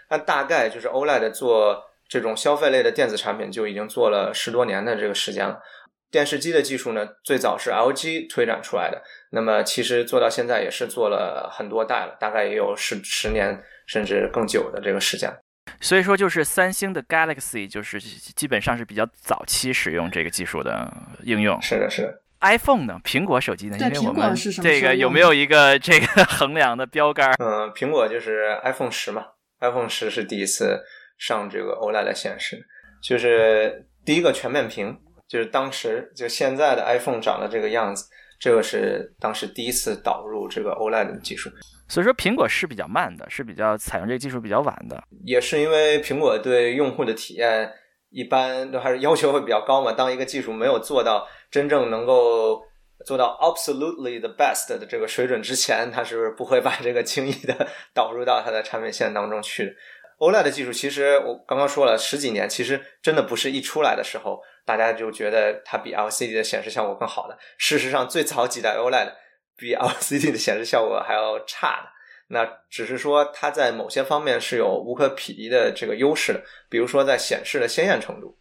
[0.09, 5.59] 那大概就是 OLED 做这种消费类的电子产品就已经做了十多年的这个时间了。
[6.11, 15.29] 电视机的技术呢，最早是 LG 推展出来的，那么其实做到现在也是做了很多代了，大概也有十十年甚至更久的这个时间。
[15.81, 20.89] 所以说，就是三星的 Galaxy 就是基本上是比较早期使用这个技术的
[21.23, 21.61] 应用。
[21.61, 22.21] 是的，是的。
[22.41, 22.97] iPhone 呢？
[23.03, 23.77] 苹果手机呢？
[23.77, 27.33] 因为我们这个有没有一个这个 衡量的标杆？
[27.39, 29.25] 嗯，苹果就是 iPhone 十嘛
[29.59, 30.79] ，iPhone 十是第一次
[31.17, 32.65] 上这个 OLED 显示，
[33.01, 38.05] 就是第一个全面屏，就是当时就现在的 iPhone 长的这个样子，
[38.39, 41.49] 这个是当时第一次导入这个 OLED 的技术，
[41.87, 45.03] 所以说苹果是比较慢的，是比较采用这个技术比较晚的。
[45.23, 47.71] 也是因为苹果对用户的体验
[48.09, 52.61] 一般都还是要求会比较高嘛，当一个技术没有做到真正能够。
[53.05, 59.71] 做到 absolutely the best 的这个水准之前，它是不会把这个轻易的导入到它的产品线当中去的。
[60.17, 67.37] OLED 的技术其实我刚刚说了十几年，其实真的不是一出来的时候大家就觉得它比 LCD 的显示效果更好的。
[67.57, 69.11] 事实上，最早几代 OLED
[69.57, 71.89] 比 LCD 的显示效果还要差的。
[72.29, 78.37] 那只是说它在某些方面是有无可匹敌的这个优势的，比如说在显示的鲜艳程度。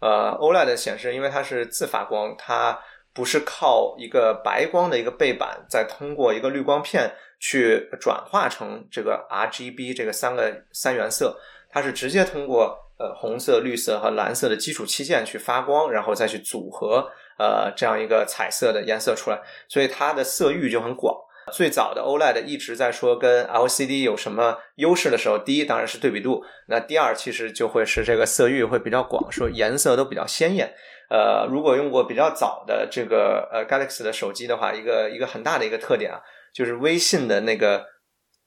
[0.00, 2.76] 呃，OLED 的显示因为它是自发光，它
[3.20, 21.14] 不是靠一个白光的一个背板，再通过一个滤光片去转化成这个 RGB 这个三个三原色，它是直接通过呃红色、绿色和蓝色的基础器件去发光，然后再去组合呃这样一个彩色的颜色出来，所以它的色域就很广。
[21.52, 30.72] 最早的 OLED 一直在说跟 LCD 有什么优势的时候，第一当然是对比度，那第二其实就会是这个色域会比较广，说颜色都比较鲜艳。
[31.10, 36.20] 呃，如果用过比较早的这个呃 Galaxy 的手机的话，一个一个很大的一个特点啊，
[36.54, 37.84] 就是微信的那个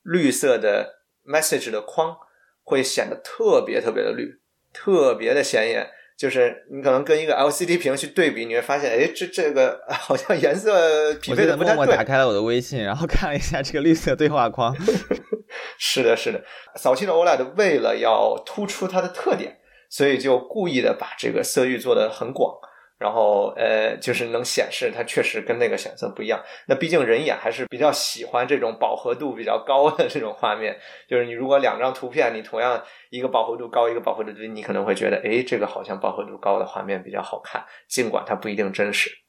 [0.02, 2.16] 绿色的 message 的框
[2.64, 4.40] 会显得特别特别的绿，
[4.74, 5.90] 特别的显眼。
[6.16, 11.88] 就是你可能跟一个 LCD 屏去对比，你会发现，哎，这这个好像颜色匹配的不太对。
[11.88, 14.74] 打开了我的微信，然后看了一下这个绿色对话框。
[15.80, 16.42] 是的，是的，
[16.76, 19.58] 早期的 OLED 为了要突出它的特点，
[19.94, 22.52] 所以就故意的把这个色域做的很广，
[22.98, 26.42] 然后呃，就是能显示它确实跟那个显色不一样。
[26.68, 30.76] 那毕竟人眼还是比较喜欢这种饱和度比较高的这种画面，
[31.08, 39.23] 就是你如果两张图片，你同样一个饱和度高，一个饱和度低，你可能会觉得，诶，这个好像饱和度高的画面比较好看，尽管它不一定真实。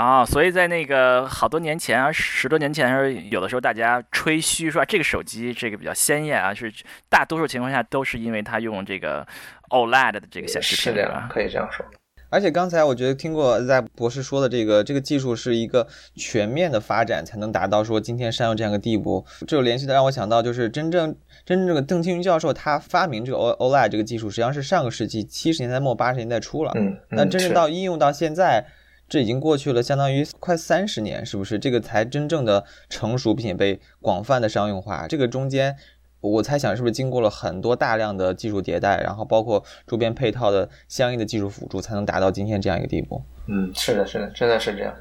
[0.00, 6.72] 啊、所以在那个好多年前啊，十多年前的时候，有的时候大家吹嘘说、啊、这个手机这个比较鲜艳啊，是
[7.08, 9.26] 大多数情况下都是因为它用这个
[9.70, 11.28] OLED 的这个显示屏，是这样吧，？
[11.28, 11.84] 可以这样说。
[12.30, 15.84] 而且刚才我觉得听过在博士说的这个这个技术是一个
[16.14, 28.62] 全面的发展才能达到说今天商用这样一个地步，这就联系的让我想到就是真正真正这个邓青云教授他发明这个 O OLED 这个技术实际上是上个世纪七十年代末八十年代初了，嗯，嗯那真正到应用到现在，
[29.08, 31.58] 这已经过去了相当于快三十年，是不是？
[31.58, 35.06] 这个才真正的成熟品被广泛的商用化。
[35.08, 35.76] 这个中间，
[36.20, 43.22] 我猜想是不是经过了很多大量的技术迭代，然后包括周边配套的相应的技术辅助，才能达到今天这样一个地步。
[43.46, 44.94] 嗯，是的，是的，真的是这样。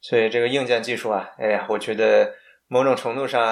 [0.00, 2.30] 所以这个硬件技术啊，哎呀，我觉得
[2.68, 3.42] 某种程度上，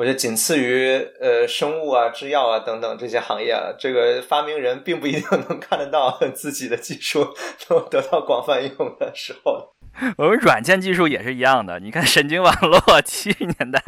[0.00, 7.34] 我觉得仅次于呃生物啊、制药啊等等这些行业啊，这个发明人并不一定能看得到 自己的技术
[7.68, 9.74] 能得到广泛应用的时候。
[10.16, 13.82] 我们软件技术也是一样的，你看神经网络 七十年代、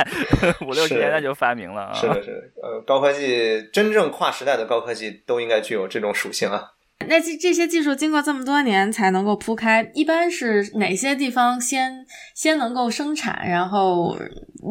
[0.67, 1.95] 五六十年代就发明了啊。
[1.95, 6.73] 是的，是的，呃，高科技真正跨时代的高科技都应该具有这种属性啊。
[7.09, 14.17] 那这这些技术经过这么多年才能够铺开，一般是哪些地方先先能够生产，然后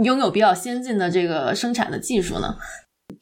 [0.03, 2.55] 拥有比较先进的这个生产的技术呢？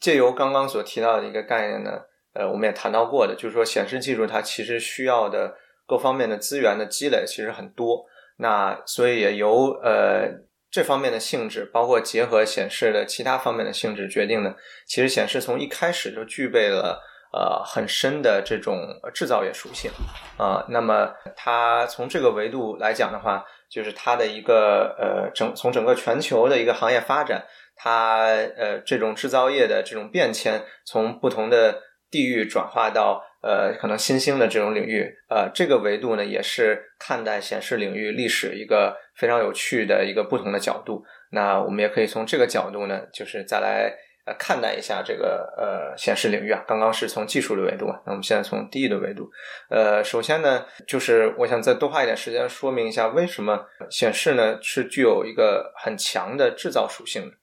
[0.00, 1.92] 借由刚刚所提到的一个概念呢，
[2.34, 5.54] 呃，我们也谈到过的，就是说显示技术它其实需要的
[5.86, 8.04] 各方面的资源的积累其实很多，
[8.38, 10.28] 那所以也由呃
[10.70, 14.54] 这方面的性质，包括结合显示的其他方面的性质决定呢，
[14.86, 17.00] 其实显示从一开始就具备了。
[17.32, 19.88] 呃，很深的这种制造业属性
[20.36, 28.24] 啊，那么它从这个维度来讲的话，就是它的一个呃整从整个全球的一个行业发展，它
[28.56, 41.04] 呃这种制造业的这种变迁，从不同的地域转化到呃可能新兴的这种领域，呃这个维度呢，也是看待显示领域历史一个非常有趣的一个不同的角度。
[41.30, 43.94] 那我们也可以从这个角度呢，就是再来。
[44.26, 49.30] 呃，看待一下这个呃显示领域啊，刚刚是从技术的维度，那我们现在从地域的维度。
[49.70, 57.36] 呃，首先呢，就是我想再多花一点时间说明一下，为什么显示呢是具有一个很强的制造属性的。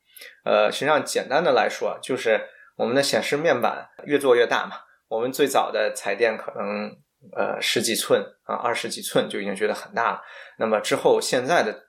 [0.45, 2.39] 呃，实际上简单的来说，就是
[2.75, 4.77] 我们的显示面板越做越大嘛。
[5.07, 6.95] 我们最早的彩电可能
[7.35, 10.21] 呃十几寸啊，二十几寸就已经觉得很大了。
[10.59, 11.87] 那么之后现在的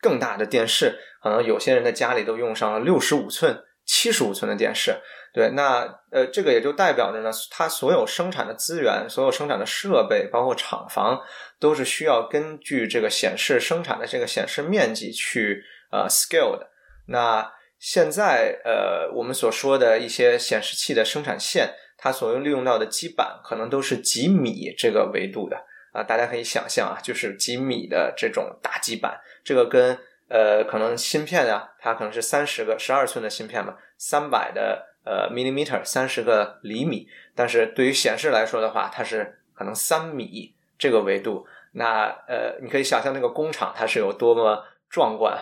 [0.00, 3.64] 更大的电视，可能有些人的家里都用上了六十五寸。
[3.88, 4.94] 七十五寸的电视，
[5.32, 5.80] 对，那
[6.12, 11.18] 呃，这个也就代表着呢，它所有生产的资源、所有生产的设备，包括厂房，
[11.58, 16.68] 都是需要根据这个显示生产的这个显示面积去呃 scale 的。
[17.06, 25.56] 那现在呃，我们所说的一些显示器的生产线，它所用利用到的基板，可能都是几米这个维度的
[25.94, 29.98] 啊，大家可以想象啊，就是几米的这种大基板，这个跟。
[30.28, 37.08] 呃，可能芯片啊，它可能是三十个十二寸的芯片嘛，三百的呃 millimeter，三十个厘米。
[37.34, 41.46] 但是对于显示来说的话，它是可能三米这个维度。
[41.72, 45.38] 那呃，你可以想象那个工厂它是有多么壮观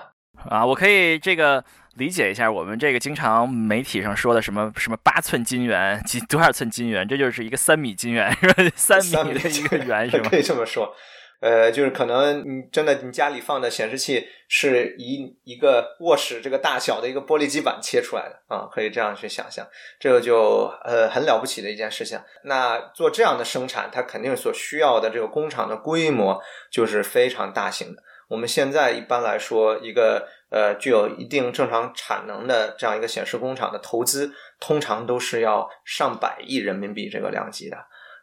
[0.51, 0.67] 啊！
[0.67, 1.65] 我可以这个
[1.95, 8.55] 理解一下，我们这个经常媒体上说的什么什么八寸金元，几多少寸金元，这就是一个三米金元，是吧？
[8.77, 10.29] 三米的一个圆 是吧？
[10.29, 10.95] 可以这么说。
[11.41, 19.67] 呃，就是可能你真的你家里放的显示器是一一个卧室这个大小的一个玻璃基板切出来的啊，可以这样去想象，
[20.01, 22.19] 这个就呃很了不起的一件事情。
[22.45, 28.03] 那做这样的生产，它肯定所需要的这个工厂的规模就是非常大型的。
[28.29, 37.77] 我们现在一般来说，一个呃具有一定正常产能的这样一个显示工厂的投资，通常都是要上百亿人民币这个量级的。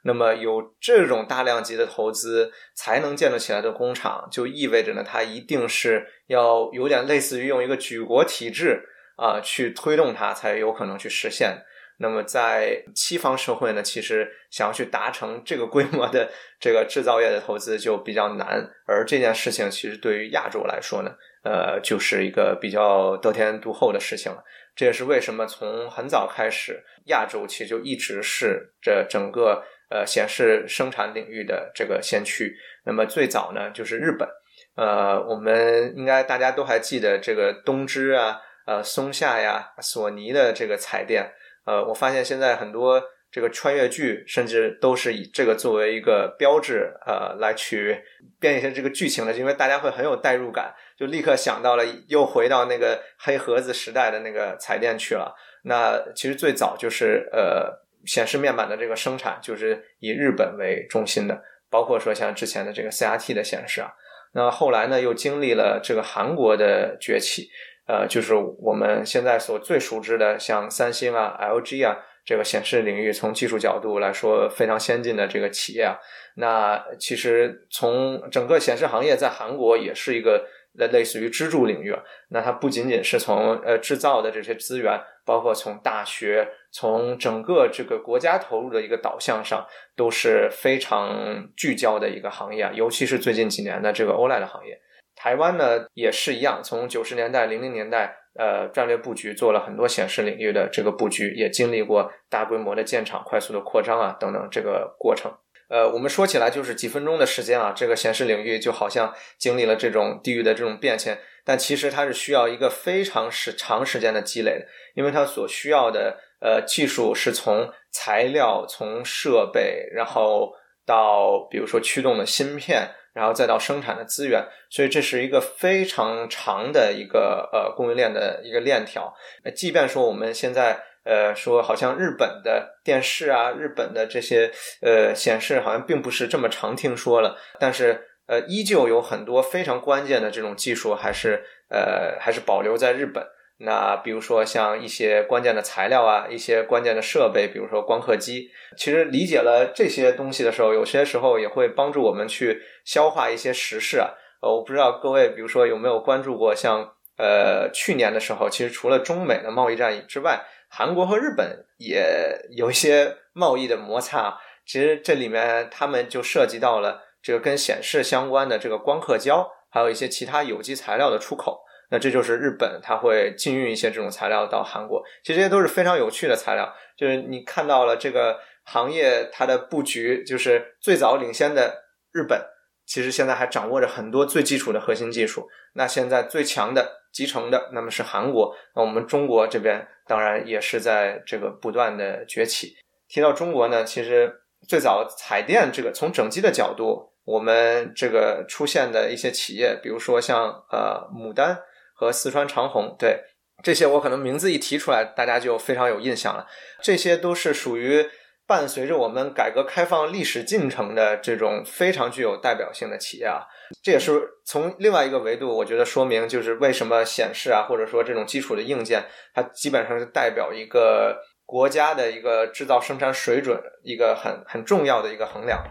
[0.05, 8.83] 那么有这种大量级的投资才能建立起来的工厂，就意味着呢，它一定是要有点类似于用一个举国体制
[9.15, 11.57] 啊去推动它，才有可能去实现。
[11.99, 16.29] 那么在西方社会呢，其实想要去达成这个规模的
[16.59, 21.11] 这个制造业的投资就比较难，而这件事情其实对于亚洲来说呢，
[21.43, 24.43] 呃，就是一个比较得天独厚的事情了。
[24.75, 29.63] 这也是为什么从很早开始，亚洲其实就一直是这整个。
[29.93, 32.57] 呃，显示生产领域的这个先驱。
[32.83, 34.27] 那么最早呢，就是日本。
[34.75, 41.31] 呃，我们应该大家都还记得这个东芝啊，呃，松下呀，索尼的这个彩电。
[41.65, 42.99] 呃，我发现现在很多
[43.31, 48.03] 这个穿越剧，甚至都是以这个作为一个标志，呃，来去
[48.39, 55.35] 编一些这个剧情的，因为大家会很有代入感，就立刻想到了又回到那个黑盒子时代的那个彩电去了。
[55.65, 57.82] 那其实最早就是呃。
[58.05, 63.91] 显示面板的这个生产就是以日本为中心的，包括说像之前的这个 CRT 的显示啊，
[64.33, 67.49] 那后来呢又经历了这个韩国的崛起，
[67.87, 75.97] 呃，就是我们现在所最熟知的像三星啊、LG 啊这个显示领域从技术角度来说非常先进的这个企业啊，
[76.35, 80.45] 那其实从整个显示行业在韩国也是一个。
[80.73, 81.95] 类类似于支柱领域，
[82.29, 89.65] 那它不仅仅是从呃制造的这些资源，包括从大学，从整个这个国家投入的一个导向上，
[89.95, 92.69] 都是非常聚焦的一个行业。
[92.73, 94.79] 尤其是最近几年的这个 OLED 行业，
[95.15, 105.31] 台湾呢也是一样，从九十年代、零零年代，呃，战略布局做了很多显示领域的这个布局，也经历过大规模的建厂、快速的扩张啊等等这个过程。
[105.69, 120.53] 呃，我们说起来就是几分钟的时间啊，这个显示领域就好像经历了这种地域的这种变迁，但其实它是需要一个非常时长时间的积累的，因为它所需要的呃技术是从材料、从设备，然后
[120.85, 129.13] 到比如说驱动的芯片，然后再到生产的资源，所以这是一个非常长的一个呃供应链的一个链条。
[129.55, 134.51] 即便说我们现在呃说好像日本的电视啊，日本的这些
[134.81, 143.25] 呃显示好像并不是这么常听说了，但是呃依旧有很多非常关键的这种技术还是呃还是保留在日本。
[143.59, 154.09] 那比如说像一些关键的材料啊，一些关键的设备，比如说光刻机，其实理解了这些东西的时候，有些时候也会帮助我们去消化一些时事啊。
[154.41, 160.43] 呃，我不知道各位，比如说有没有关注过，像呃去年的时候，其实除了中美的贸易战之外，
[160.75, 164.39] 韩国和日本也有一些贸易的摩擦。
[164.65, 171.63] 其实这里面他们就涉及到了这个跟显示相关的这个光刻胶，还有一些其他有机材料的出口。
[171.91, 175.03] 那这就是日本，它会禁运一些这种材料到韩国。
[175.23, 182.41] 其实这些都是非常有趣的材料，就是你看到了这个行业它的布局，就是最早领先的日本，
[182.87, 185.47] 其实现在还掌握着很多最基础的核心技术。
[185.73, 188.55] 那现在最强的集成的，那么是韩国。
[188.75, 192.75] 那我们中国这边当然也是在这个不断的崛起。
[193.07, 194.33] 提到中国呢，其实
[194.67, 201.59] 最早彩电这个从整机的角度，我们这个出现的一些企业，比如说像呃牡丹。
[201.95, 203.21] 和四川长虹，对
[203.63, 206.47] 这些我可能名字一提出来，大家就非常有印象了。
[206.81, 208.09] 这些都是属于
[208.45, 213.43] 伴随着我们改革开放历史进程的这种非常具有代表性的企业啊。
[213.81, 225.63] 这也是从另外一个维度，我觉得说明就是为什么显示啊，或者说这种基础的硬件，它基本上是代表一个国家的一个制造生产水准一个很很重要的一个衡量。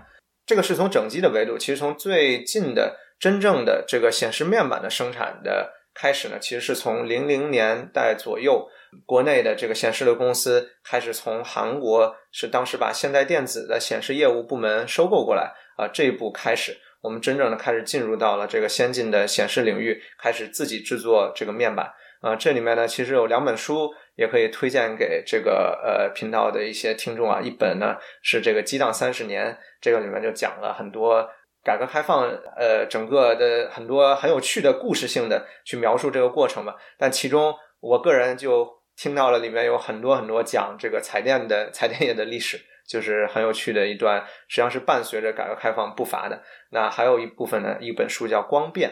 [0.47, 5.75] 这个是从整机的维度，其实从最近的真正的这个显示面板的生产的。
[5.95, 8.69] 开始呢，其实是从零零年代左右，
[9.05, 22.35] 国内的这个显示的公司开始从韩国是当时把现代电子的显示业务部门收购过来啊，这一步开始，我们真正的开始进入到了这个先进的显示领域，开始自己制作这个面板啊。
[22.37, 31.29] 这里面呢，其实有两本书也可以推荐给这个呃频道的一些听众啊，一本呢是这个《激荡三十年》，这个里面就讲了很多。
[31.65, 36.75] 改革开放，呃，整个的很多很有趣的故事性的去描述这个过程吧。
[36.99, 46.43] 但其中，我个人就听到了里面有很多很多讲这个彩电的彩电业的历史，就是很有趣的一段，实际上是伴随着改革开放步伐的。
[46.71, 48.91] 那还有一部分呢，一本书叫《光变》。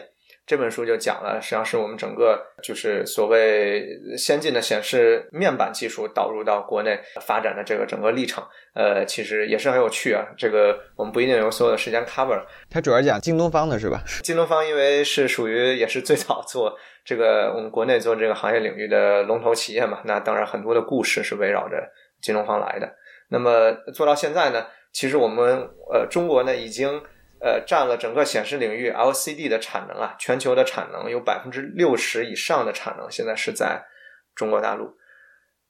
[0.51, 3.87] 这本书就讲了，实际上是我们整个就是所谓
[4.17, 8.43] 先进的显示面板技术导入到国内发展的这个整个历程。
[8.73, 10.25] 呃，其实也是很有趣啊。
[10.37, 12.37] 这个我们不一定有所有的时间 cover。
[12.69, 14.03] 它主要讲京东方的是吧？
[14.23, 21.77] 京东方因为是属于也是最早做这个我们国内做这个行业领域的龙头企业嘛，那当然很多的故事是围绕着
[22.21, 22.93] 京东方来的。
[23.29, 27.01] 那么做到现在呢，其实我们呃中国呢已经。
[27.43, 33.83] 呃，占了整个显示领域 LCD 的产能啊，全球的产能有百分之六十以上的产能，现在是在
[34.35, 34.95] 中国大陆。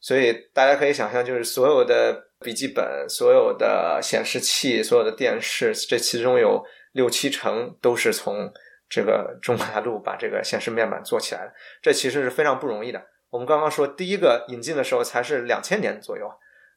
[0.01, 6.61] 所以大家可以想象，就是所有的笔记本、所有的显示器、所有的电视，这其中有
[6.91, 8.51] 六七成都是从
[8.89, 11.53] 这个中国大陆把这个显示面板做起来的。
[11.81, 13.01] 这其实是非常不容易的。
[13.29, 16.29] 我们刚刚说，第一个引进的时候才是两千年左右。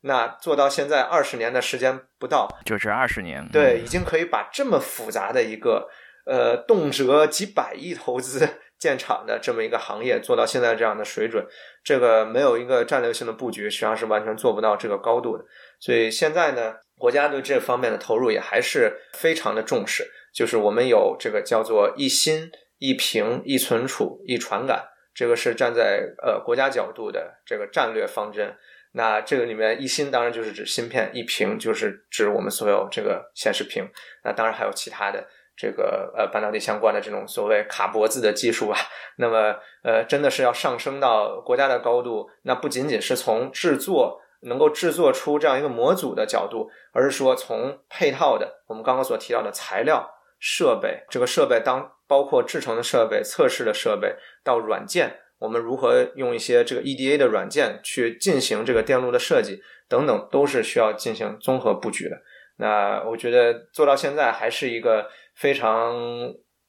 [0.07, 5.89] 那做到现在二十年的时间不到，就是二十年，对，已经可以把这么复杂的一个
[6.27, 8.47] 呃动辄几百亿投资
[8.79, 11.47] 建厂的这么一个行业做到现在这样的水准，
[11.83, 15.45] 这个没有一个战略性的布局，实际上是完全做不到这个高度的。
[15.81, 24.85] 所以现在呢，国家对这方面的投入也还是非常的重视，就是我们有这个叫做一芯一屏一存储一传感，
[25.15, 28.55] 这个是站在呃国家角度的这个战略方针。
[28.97, 33.85] 那这个里面一芯当然就是指芯片，一屏就是指我们所有这个显示屏。
[34.23, 35.27] 那当然还有其他的
[35.57, 38.79] 这个呃半导体相关的这种所谓卡脖子的技术啊。
[39.17, 54.15] 那么呃真的是要上升到国家的高度，那不仅仅是从制作能够制作出这样一个模组的角度，而是说从配套的我们刚刚所提到的材料、设备，这个设备当包括制成的设备、测试的设备
[54.45, 55.23] 到软件。
[55.39, 62.17] 我们如何用一些这个 EDA 的软件去进行这个电路的设计等等，都是需要进行综合布局的。
[62.57, 65.95] 那我觉得做到现在还是一个非常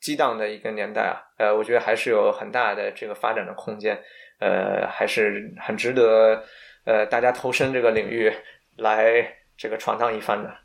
[0.02, 1.22] 激荡的一个年代啊。
[1.38, 3.96] 呃，我觉得还是有很大的这个发展的空间，
[4.40, 6.44] 呃，还是很值得
[6.86, 8.34] 呃大家投身这个领域
[8.78, 10.65] 来这个闯荡一番的。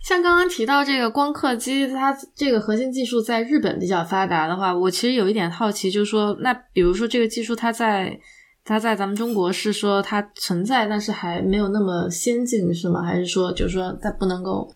[0.00, 8.18] 像刚刚提到这个光刻机，它这个核心技术在日本比较发达的话，我其实有一点好奇，就是说，那比如说这个技术它在
[8.64, 13.02] 它在咱们中国是说它存在，但是还没有那么先进，是吗？
[13.02, 14.72] 还是说就是说它不能够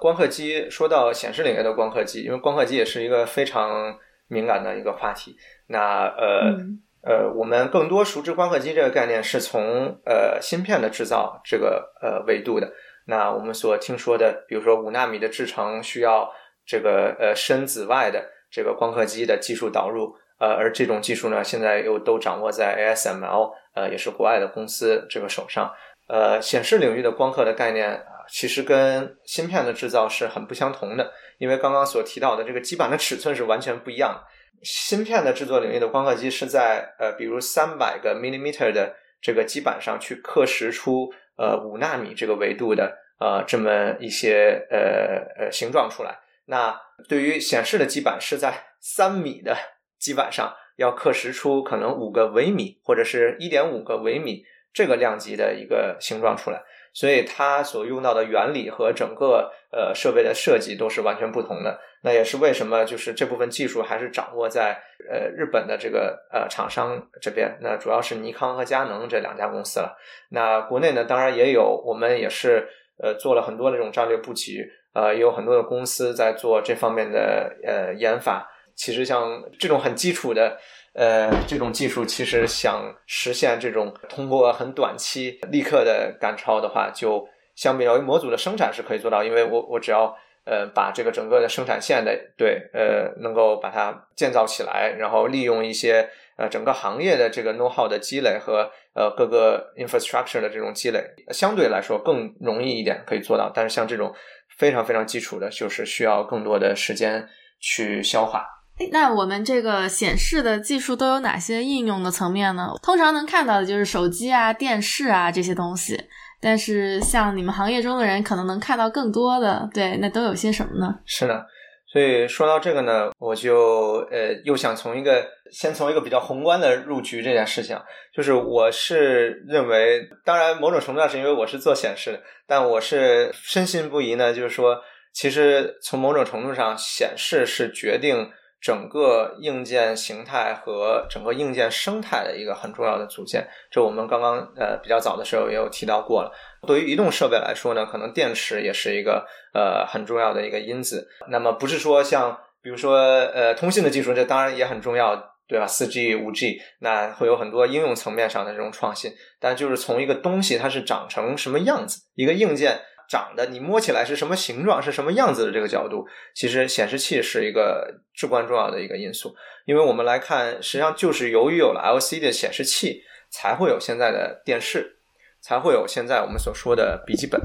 [0.00, 3.94] 光刻机说到显示领域的光刻机，因为光刻机也是一个非常
[4.26, 5.36] 敏感的一个话题。
[5.68, 6.56] 那呃
[7.02, 9.62] 呃，我们更多熟知光刻机这个概念是从
[10.06, 12.72] 呃芯片的制造这个呃维度的。
[13.06, 16.32] 那我们所听说的，比如说五纳米的制程需要
[16.64, 25.72] 这个呃深紫外的这个光刻机的技术导入，呃，而这种技术呢，现在又都掌握在 ASML，呃，也是国外的公司这个手上。
[26.08, 34.22] 呃，显示领域的光刻的概念，其实跟芯片的制造是很不相同的，因为刚刚所提到的这个基板的尺寸是完全不一样的。
[34.62, 41.12] 芯片的制作领域的光刻机是在呃，比如三百个 millimeter 的这个基板上去刻蚀出。
[41.42, 46.20] 呃，五纳米这个维度的呃，这么一些呃呃形状出来。
[46.44, 49.56] 那对于显示的基板是在三米的
[49.98, 56.62] 基板上要刻蚀出可能五个微米或者是一点五个微米这个量级的一个形状出来。
[56.92, 61.80] 所以它所用到的原理和整个呃设备的设计都是完全不同的。
[62.02, 64.76] 那也是为什么就是这部分技术还是掌握在
[65.10, 67.56] 呃日本的这个呃厂商这边。
[67.60, 69.96] 那主要是尼康和佳能这两家公司了。
[70.30, 72.68] 那国内呢，当然也有，我们也是
[73.02, 78.46] 呃做了很多的这种战略布局，呃，也有很多的公司在做这方面的呃研发。
[78.74, 80.58] 其实像这种很基础的。
[80.94, 90.14] 呃，这种技术其实想实现这种通过很短期立刻的赶超的话，就相比较于模组的生产是可以做到，因为我我只要
[90.44, 103.50] 呃把这个整个的生产线的对呃能够把它建造起来，然后利用一些呃整个行业的这个 know how 的积累和呃各个 infrastructure 的这种积累，相对来说更容易一点可以做到。
[103.54, 104.14] 但是像这种
[104.58, 107.26] 非常非常基础的，就是需要更多的时间
[107.60, 108.46] 去消化。
[108.90, 112.72] 那我们这个显示的技术都有哪些应用的层面呢？
[112.82, 115.96] 通常能看到的就是手机啊、电视啊这些东西，
[116.40, 120.98] 但是像你们行业中的人可能能看到更多的，对，那都有些什么呢？
[121.06, 121.46] 是的，
[121.92, 127.78] 所以说到这个呢，我就呃又想从一个先从一个比较宏观的入局这件事情，
[128.12, 134.80] 就是我是认为，当然某种程度上是因为我是做显示的，但我是深信不疑呢，就是说，
[135.12, 138.28] 其实从某种程度上，显示是决定。
[138.62, 146.32] 整个硬件形态和整个硬件生态的一个很重要的组件，这我们刚刚呃比较早的时候也有提到过了。
[146.64, 151.08] 对于移动设备来说呢，可能电池也是一个呃很重要的一个因子。
[151.28, 155.16] 那么不是说像比如说呃通信的技术，这当然也很重要，
[155.48, 155.66] 对吧？
[155.66, 159.12] 四 G、五 G，那会有很多应用层面上的这种创新。
[159.40, 162.80] 但就是从一个东西它是长成什么样子，一个硬件。
[163.12, 169.36] 长的你摸起来是什么形状，是什么样子的这个角度，其实显示器是一个至关重要的一个因素。
[169.66, 174.96] 因为我们来看，实际上就是由于有了 LCD 的显示器，才会有现在的电视，
[175.42, 177.38] 才会有现在我们所说的笔记本。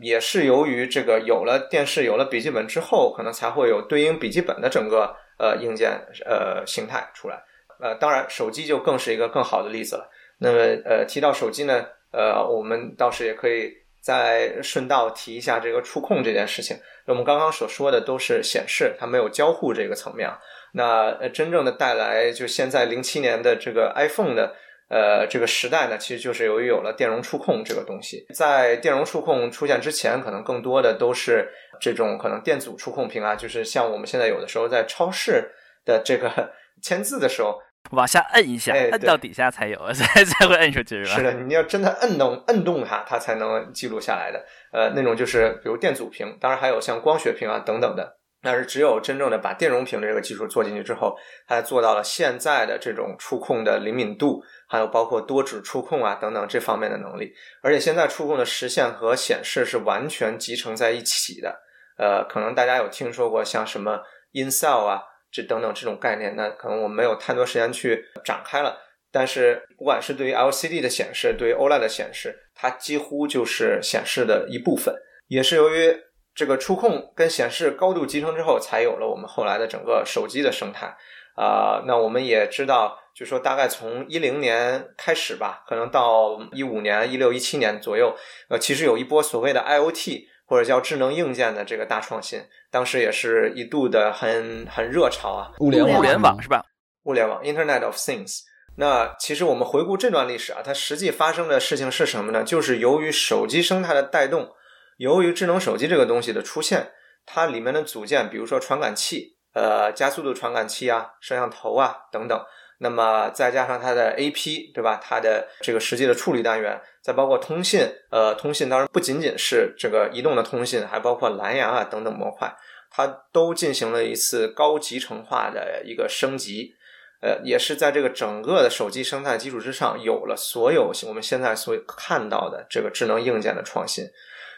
[0.00, 5.90] 也是由于这个有了电视，有了笔记本之后，可能才会有对应笔记本的整个呃硬件
[6.24, 7.44] 呃形态出来。
[7.78, 10.08] 呃，当然手机就更是一个更好的例子了。
[10.38, 13.81] 那么呃提到手机呢，呃我们倒是也可以。
[14.02, 16.76] 再顺道提一下这个触控这件事情。
[17.06, 20.28] 我们刚刚所说的都是显示，它没有交互这个层面。
[20.74, 24.54] 那，真正的带来就现在零七年的这个 iPhone 的
[24.88, 28.26] 呃这个时代呢，其实就是由于有了电容触控这个东西。
[28.34, 31.48] 在电容触控出现之前，可能更多的都是
[31.80, 35.52] 这种可能电阻触控屏啊，就是像我们现在有的时候在超市
[35.84, 37.60] 的这个签字的时候。
[37.90, 41.16] 往下摁一下，摁到底下才有， 才才会摁出去，是吧？
[41.16, 44.42] 是的，你要真的摁动摁动它，它才能记录下来的。
[44.72, 48.18] 呃，那种就是比如电阻屏，当然还有像光学屏啊等等的。
[48.44, 51.16] 但是只有真正的把电容屏的这个技术做进去之后，
[51.46, 57.32] 它做到了现在的这种触控的灵敏度，还有包括多指触控啊等等这方面的能力。
[57.62, 61.60] 而且现在触控的实现和显示是完全集成在一起的。
[61.96, 64.00] 呃，可能大家有听说过像什么
[64.32, 65.02] 音效啊。
[65.32, 68.78] 这等等这种概念，那可能我们没有太多时间去展开了。
[69.10, 74.94] 但是，不管是对于 LCD 的显示，对于 OLED 的显示，它几乎就是显示的一部分。
[75.28, 75.94] 也是由于
[76.34, 80.94] 这个触控跟显示高度集成之后，才有了我们后来的整个手机的生态。
[81.34, 88.14] 啊，那我们也知道，就说大概从一零年开始吧，可能到一五年、一六、一七年左右，
[88.48, 90.30] 呃，其实有一波所谓的 IOT。
[90.44, 92.38] 或者叫智能硬件的这个大创新，
[92.72, 95.52] 当时也是一度的很很热潮啊。
[95.60, 96.64] 物联物联网是吧？
[97.04, 98.40] 物联网 Internet of Things。
[98.76, 102.42] 那其实我们回顾这段历史啊，它实际发生的事情是什么呢？
[102.42, 104.48] 就是由于手机生态的带动，
[104.96, 106.90] 由于智能手机这个东西的出现，
[107.26, 112.40] 它里面的组件，比如说传感器，呃，加速度传感器啊，摄像头啊等等。
[112.82, 115.00] 那么再加上它的 AP，对吧？
[115.00, 122.52] 它的这个实际的处理单元，再包括通信，呃，通信当然不仅仅是这个移动的通信，还包括蓝牙啊等等模块，
[122.90, 126.74] 它都进行了一次高集成化的一个升级，
[127.20, 134.04] 呃，也是在这个整个的手机生态基础之上，有了所有我们现在所看到的这个智能硬件的创新。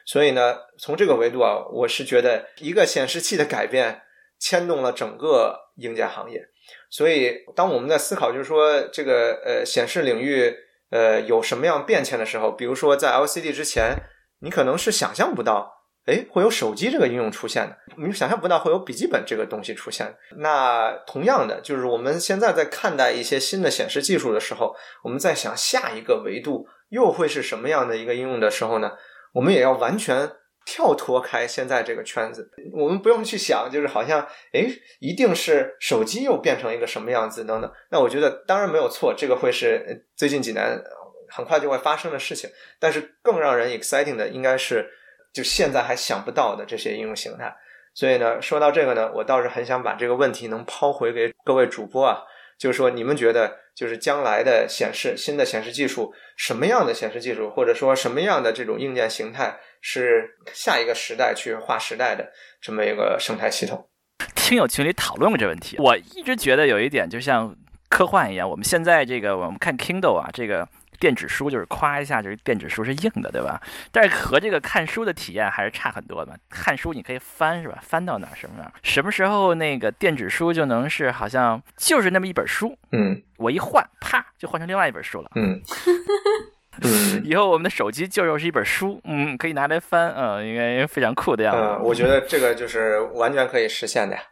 [0.06, 4.02] 所以呢，从这个维度啊，我是觉得一个显示器的改变
[4.38, 6.48] 牵动了整个硬件行业。
[6.96, 10.54] 所以，当我们在思考，就是说这个呃显示领域
[10.90, 13.96] 呃有什么样变迁的时候，比如说在 LCD 之前，
[14.42, 15.68] 你可能是想象不到，
[16.06, 20.14] 哎，会有手机这个应用出现的，你想象不到会有笔记本这个东西出现。
[20.36, 28.92] 那同样的，就是我们现在在看待一些新的显示技术的时候，我们在想下一个维度又会是什么样的一个应用的时候呢？
[29.32, 30.30] 我们也要完全。
[30.66, 34.66] 跳脱开现在这个圈子，我们不用去想，就是好像哎，
[34.98, 37.70] 一定是手机又变成一个什么样子等等。
[37.90, 40.82] 那我觉得当然没有错，这个会是最近几年
[41.28, 42.48] 很快就会发生的事情。
[42.80, 44.88] 但是更让人 exciting 的应该是，
[45.32, 47.54] 就现在还想不到的这些应用形态。
[47.92, 52.22] 所以呢，说到这个呢，我倒是很想把这个问题能抛回给各位主播啊，
[52.58, 59.60] 就是说你们觉得，就是将来的显示新的显示技术，什么样的显示技术，或者说什么样的这种硬件形态？
[59.86, 62.26] 是下一个时代去划时代的
[62.58, 63.86] 这么一个生态系统。
[64.34, 67.54] 听友群里讨论过这问题，我一直觉得有一点就像
[67.90, 68.48] 科幻一样。
[68.48, 70.66] 我们现在这个我们看 Kindle 啊，这个
[70.98, 73.60] 电子书就是夸一下，就是电子书是硬的，对吧？
[73.92, 76.34] 但是和这个看书的体验还是差很多的。
[76.48, 77.78] 看书你可以翻，是吧？
[77.82, 78.72] 翻到哪什么哪？
[78.82, 82.74] 什么时候那个电子书就能是好像就是那么一本书？
[82.92, 85.30] 嗯，我一换，啪就换成另外一本书了。
[85.34, 85.60] 嗯。
[86.82, 91.60] 嗯， 以后我们的手机就又是一本书，嗯，可以拿来翻，嗯，应该非常酷的样子。
[91.62, 94.22] 嗯，我觉得这个就是完全可以实现的呀。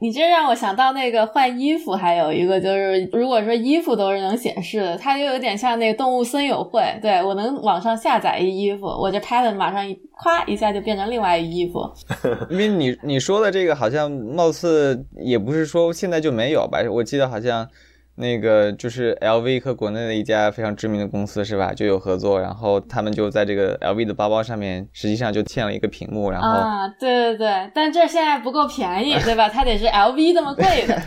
[0.00, 6.82] 你这让我想到那个换衣服，还有一个就是，如果说衣服都是能显示的，它就有点像那个动物森友会。
[7.00, 11.88] 对我能网上下载一衣服，我这 pattern 马上咵一下就变成另外一衣服。
[12.50, 16.80] 因 为你你说的这个好像貌似也不是说现在就没有吧？
[16.90, 17.68] 我记得好像。
[18.14, 21.72] 那个就是 LV 和国内的一家非常知名的公司是吧？
[21.72, 29.48] 就有合作，然后他们就在这个 LV 的包包上面，实际上就嵌了一个屏幕，然后啊，对对对，但这现在不够便宜， 对吧？
[29.48, 31.02] 它得是 LV 那么贵的，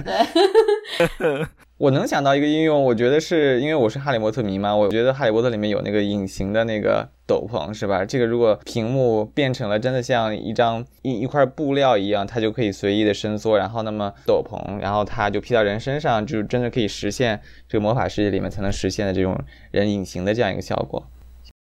[1.19, 1.47] 对。
[1.77, 8.05] 我能想到一个应用，我觉得是因为我是哈利波特迷嘛，我觉得哈利波特里面有那个隐形的那个斗篷，是吧？
[8.05, 19.37] 这个如果屏幕变成了真的像一张一一块布料一样，它就可以随意的伸缩，然后那么斗篷，然后它就披到人身上，就真的可以实现这个魔法世界里面才能实现的这种
[19.71, 21.05] 人隐形的这样一个效果。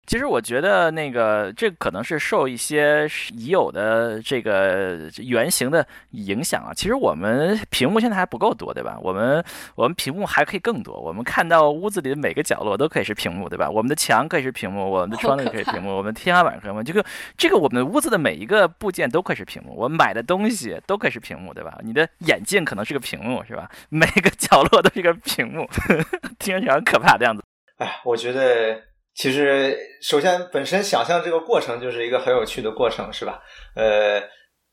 [0.06, 6.72] 其实我觉得那个这可能是受一些已有的这个原型的影响啊。
[6.74, 8.98] 其实我们 屏幕现在还不够多，对吧？
[9.02, 9.42] 我们
[9.74, 10.94] 我们屏幕还可以更多。
[11.00, 13.70] 我们看到屋子里的每个角落都可以是屏幕，对吧？
[13.70, 16.82] 我们的墙可以是屏幕，我们的窗子可以屏幕，我们天花板可以屏幕。
[16.82, 17.04] 这个
[17.36, 21.78] 这个我们屋子的每一个部件都可以是屏幕，我们买的东西都可以是屏幕，对吧？
[21.82, 23.70] 你的眼镜可能是个屏幕，是吧？
[23.88, 25.66] 每个角落都是一个屏幕，
[26.38, 27.42] 听起来很可怕的样子。
[27.78, 28.93] 哎，我觉得。
[29.14, 33.40] 其实，首先本身想象这个过程就是一个很有趣的过程，是吧？
[33.76, 34.20] 呃，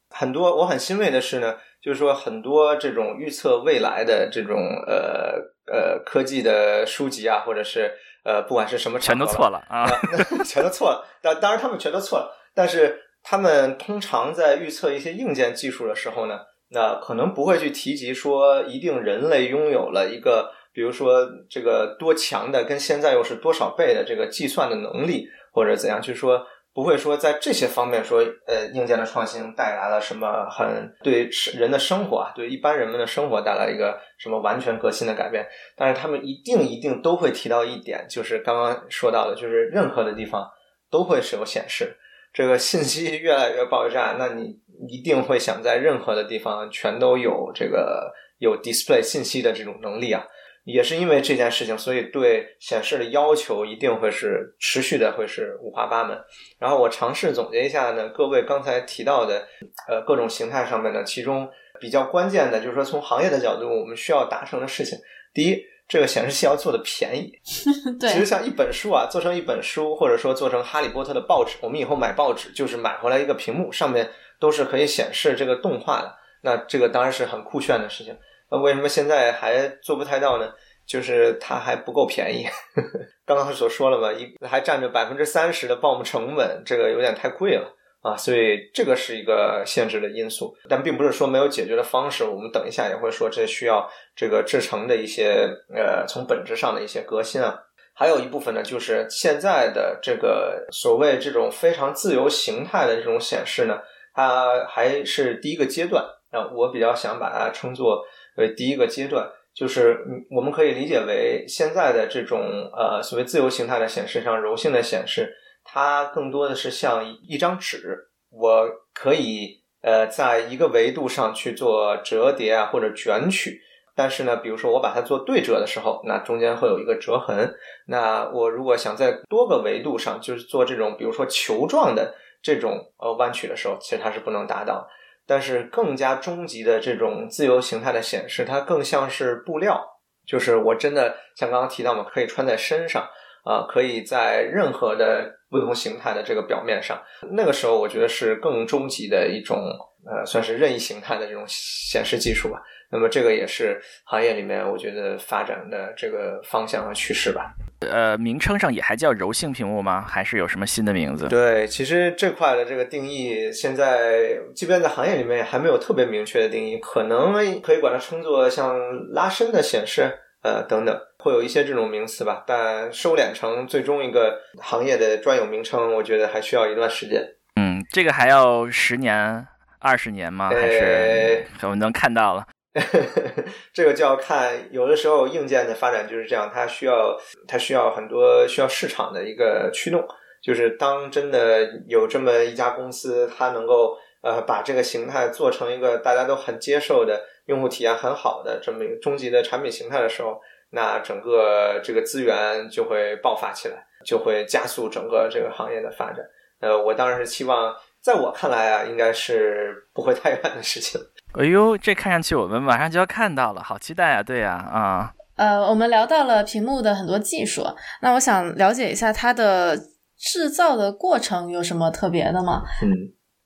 [0.10, 5.36] 很多我很欣慰的是呢，就是说很多这种预测未来的这种呃
[5.72, 7.94] 呃科技的书籍啊，或者是
[8.26, 9.86] 呃不管是什么，全都错了啊，
[10.44, 11.06] 全都错了。
[11.22, 16.40] 当当然他们全都错了，但是他们通常在预测一些硬件技术的时候呢，
[16.72, 20.52] 那可能不会去提及说一定人类拥有了一个。
[20.74, 35.46] 比如说，这个多强的跟现在又是多少倍的这个计算的能力，或者怎样，就说不会说在这些方面说，呃，硬件的创新带来了什么很对人的生活啊，对一般人们的生活带来一个什么完全革新的改变。
[35.76, 40.50] 但是他们一定一定都会提到一点，就是刚刚说到的，就是任何的地方
[40.90, 41.98] 都会是有显示。
[42.34, 44.58] 这个信息越来越爆炸，那你
[44.88, 50.24] 一定会想在任何的地方全都有这个有 display 信息的这种能力啊。
[50.64, 56.16] 也是因为这件事情，所以对显示的要求一定会是持续的，会是五花八门。
[56.60, 59.48] 然后我尝试总结一下呢，各位刚才提到的，
[59.88, 61.50] 呃，各种形态上面呢，其中
[61.80, 65.00] 比较关键的就是说，从行业的角度，我们需要达成的事情，
[65.34, 67.34] 第一，这个显示器要做的便宜。
[68.00, 74.08] 对，其实像一本书啊，做成一本书，或者说做成哈利波特的报纸，我们以后买报纸就是买回来一个屏幕，上面
[74.40, 78.16] 都是可以显示这个动画的，那这个当然是很酷炫的事情。
[78.52, 80.52] 那为什么现在还做不太到呢？
[80.86, 82.46] 就是它还不够便宜。
[83.26, 87.78] 刚刚所说了嘛，一还占着百分之三十的 BOM 成本，这个有点太贵了。
[88.02, 92.24] 啊，所以这个是一个限制的因素，但并不是说没有解决的方式。
[92.24, 97.60] 我们等一下也会说，这需要这个制成的一些呃，从本质上的一些革新啊。
[97.94, 103.78] 还有一部分呢，就是现在的这个所谓这种非常自由形态的这种显示呢，
[104.16, 106.50] 它还是第一个阶段啊。
[106.56, 108.04] 我比较想把它称作
[108.42, 115.38] 为第一个阶段，就是我们可以理解为现在的这种呃所谓自由形态的显示，像柔性的显示。
[115.64, 123.62] 它更多的是像一张纸，我可以呃在一个维度上去做折叠啊或者卷曲，
[123.96, 127.54] 但是呢，比如说我把它做对折的时候，那中间会有一个折痕。
[127.86, 134.90] 那我如果想在多个维度上就是做这种比如说球状的这种呃弯曲的时候，其实它是不能达到。
[135.32, 139.82] 但是更加终极的这种自由形态的显示，它更像是布料，
[140.28, 143.08] 就是我真的像刚刚提到嘛，可以穿在身上。
[143.44, 147.02] 啊，可以在任何的不同形态的这个表面上，
[147.32, 149.58] 那个时候我觉得是更终极的一种，
[150.06, 152.62] 呃，算是任意形态的这种显示技术吧。
[152.92, 157.54] 那么这个也是行业里面我觉得发展的这个方向和趋势吧。
[157.80, 160.02] 呃，名称上也还叫柔性屏幕吗？
[160.02, 161.28] 还是有什么新的名字？
[161.28, 168.78] 对，其实这块的这个定义，现在即便在行业里面还没有特别明确的定义，可能可以管它称作像
[169.14, 170.12] 拉伸的显示。
[170.44, 177.22] 呃，等等，会有一些这种名词吧，但收敛成最终一个行业的专有名称，我觉得还需要一段时间。
[177.58, 179.46] 嗯，这个还要十年、
[179.82, 180.50] 二十年吗？
[180.50, 182.46] 还是我们能看到了？
[183.74, 190.08] 这个就要看，有的时候硬件的发展就是这样，它需要它需要很多需要市场的一个驱动，
[190.42, 197.20] 就是当真的有这么一家公司，它能够呃把这个形态做成一个大家都很接受的。
[197.48, 206.24] 用户体验很好的这么一个终极的产品形态的时候，那整个这个资源就会爆发起来，就会加速整个这个行业的发展。
[206.62, 211.00] 呃，我当然是期望，在我看来啊，应该是不会太远的事情。
[211.34, 214.24] 哎呦，这看上去我们马上就要看到了，好期待啊！
[214.24, 217.64] 对呀，啊，呃，我们聊到了屏幕的很多技术，
[218.02, 219.78] 那我想了解一下它的
[220.18, 222.64] 制造的过程有什么特别的吗？
[222.82, 222.90] 嗯。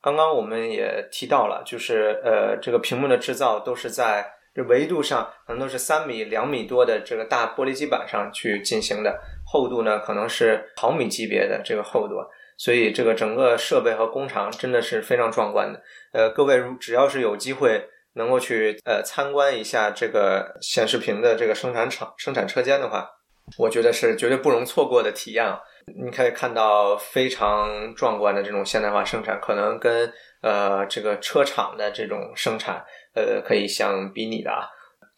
[0.02, 12.14] 刚刚我们也提到了，就是呃，这个屏幕的制造都是在这维度上，可能都是三米、两米多的这个大玻璃基板上去进行的，厚度呢可能是毫米级别的这个厚度，
[12.58, 15.82] 所以这个整个设备和工厂真的是非常壮观的。
[16.14, 23.10] 呃，各位如只要是有机会能够去呃参观一下这个显示屏的这个生产厂、生产车间的话，
[23.58, 25.60] 我觉得是绝对不容错过的体验啊。
[26.04, 32.84] 你可以看到非常壮观的这种现代化生产，可能跟呃这个车厂的这种生产
[33.14, 34.66] 呃可以相比拟的啊。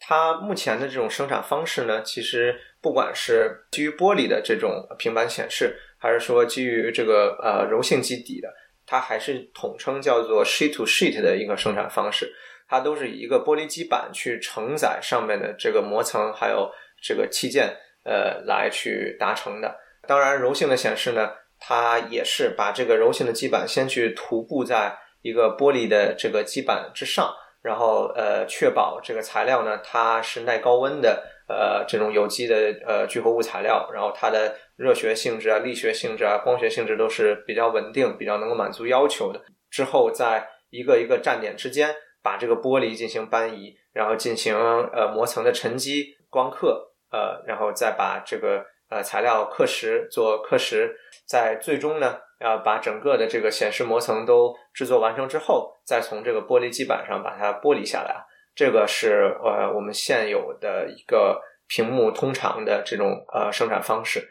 [0.00, 8.48] 它目前的这种生产方式呢，其实不管是基于玻璃的这种平板显示，还是说基于这个呃柔性基底的，
[8.86, 12.32] 它还是统称叫做 sheet to sheet 的一个生产方式。
[12.70, 16.70] 它都是以一个玻璃基板去承载上面的这个膜层，还有
[17.02, 17.74] 这个器件
[18.04, 19.74] 呃来去达成的。
[20.06, 27.32] 当然，柔性的显示呢，它也是把这个柔性的基板先去涂布在一个玻璃的这个基板之上，
[27.62, 39.40] 然后呃，确保这个材料呢，它是耐高温的，呃，这种有机的呃聚合物材料，然后它的热学性质啊、力学性质啊、光学性质都是比较稳定、比较能够满足要求的。
[39.70, 48.64] 之后，在一个一个站点之间，把这个玻璃进行搬移，然后进行呃膜层的沉积、光刻，呃，然后再把这个。
[48.90, 50.90] 呃，材料刻蚀做刻蚀，
[51.26, 58.24] 在最终呢，要把整个的这个显示膜层都制作完成之后，再从这个玻璃基板上把它剥离下来。
[58.58, 64.28] 这个是呃我们现有的一个屏幕通常的这种呃生产方式。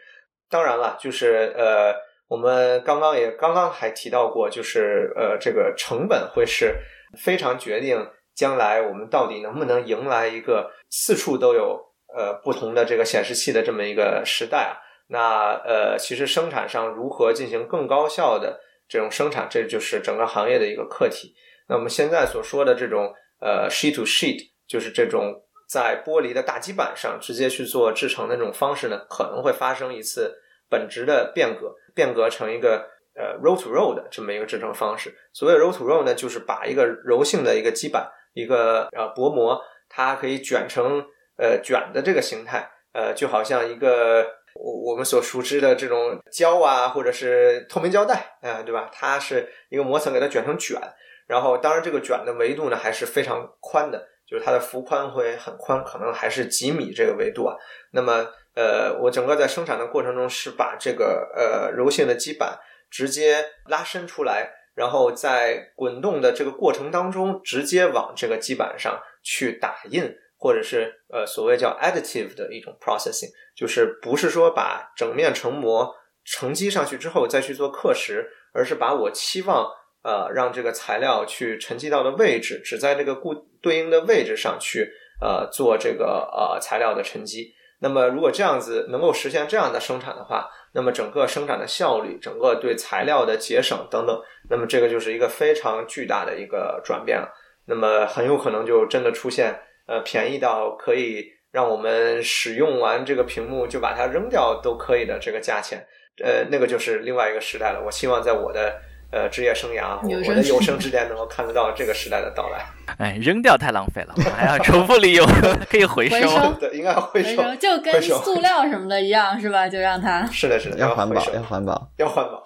[0.50, 1.96] 当然了，就是呃
[2.28, 6.76] 我们刚刚也刚刚还提到过，就是呃这个成本会是
[7.18, 8.06] 非常决定
[8.36, 11.88] 将来我们到底能不能迎来一个四处都有。
[12.18, 14.74] 呃，不同的这个显示器的这么一个时代啊，
[15.10, 21.36] 那呃，其实生产上如何进行更高效的这种生产，这就是整个行业的一个课题。
[21.68, 30.38] 那我们现在所说的这种呃 sheet to sheet，就是这种在玻璃的大基板上直接去做制成的这种方式呢，可能会发生一次
[30.70, 35.16] 本质的变革，变革成一个呃 roll to roll 的这么一个制成方式。
[35.34, 41.06] 所谓 roll to roll 呢，就是把一个柔性的一个基板，一个呃薄膜，它可以卷成。
[41.40, 44.26] 呃，卷的这个形态，呃，就好像一个
[44.56, 48.90] 我我们所熟知的这种胶啊，或者是透明胶带，啊，对吧？
[48.92, 50.82] 它是一个膜层，给它卷成卷，
[51.28, 57.56] 然后当然这个卷的维度呢还是非常宽的，就是它的幅宽会很宽，可能还是几米这个维度啊。
[57.92, 58.26] 那么，
[58.56, 62.58] 呃，我整个在生产的过程中是把这个呃柔性的基板
[62.90, 79.70] 直接拉伸出来，然后在滚动的这个过程当中，直接往这个基板上去打印，或者是呃所谓叫 additive 的一种 processing，就是不是说把整面成膜承积上去之后再去做刻蚀，而是把我期望
[80.04, 84.92] 呃让这个材料去沉积到的位置，只在这个固对应的位置上去
[85.22, 87.54] 呃做这个呃材料的沉积。
[87.80, 94.20] 那么如果这样子能够实现这样的生产的话，那么整个生产的效率，整个对材料的节省等等，
[94.50, 97.32] 那么这个就是一个非常巨大的一个转变了。
[97.66, 105.86] 那么很有可能就真的出现呃便宜到可以让我们使用完这个屏幕就把它扔掉都可以的这个价钱，
[106.24, 107.84] 呃，那个就是另外一个时代了。
[107.86, 108.82] 我希望在我的。
[109.10, 112.66] 呃，职业生涯，我的有生之年能够看得到这个时代的到来。
[112.98, 115.26] 哎，扔掉太浪费了，我们还要重复利用，
[115.70, 116.28] 可以回收。
[116.60, 119.68] 对，应该回收，就跟塑料什么的一样，是吧？
[119.68, 120.26] 就让它。
[120.28, 122.44] 是的，是的，要环保，要环保，要环保。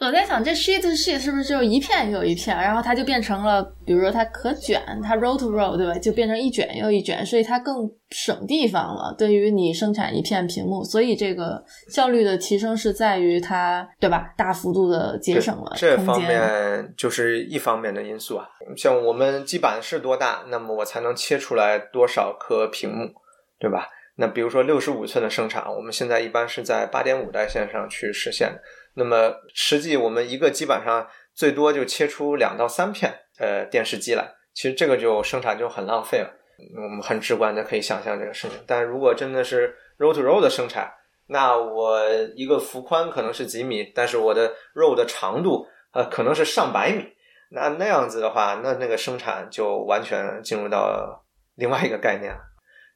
[0.00, 5.92] 我在想，这 sheet sheet 是不是就一片又一片，然后它就变成了，比如说它可卷，它 roll to roll，对吧？
[5.98, 9.14] 就变成一卷又一卷，所以它更省地方了。
[9.18, 14.32] 对于你生产一片屏幕，所以这个效率的提升是在于它，对吧？
[14.38, 18.48] 大幅度的节省了这方面就是一方面的因素啊。
[18.78, 23.10] 像我们基板是多大，那么我才能切出来多少颗屏幕，
[23.58, 23.86] 对吧？
[24.16, 28.60] 那比如说六十五寸的生产，我们现在一般是在八点五代线上去实现的。
[29.00, 36.30] 那么实际我们一个基板上最多就切出两到三片呃电视机来，其实这个就生产就很浪费了。
[36.76, 38.58] 我们很直观的可以想象这个事情。
[38.66, 40.92] 但如果真的是 roll to roll 的生产，
[41.28, 47.06] 那我一个幅宽可能是几米，但是我的 row 的长度呃可能是上百米。
[47.52, 51.24] 那那样子的话，那那个生产就完全进入到
[51.54, 52.40] 另外一个概念了。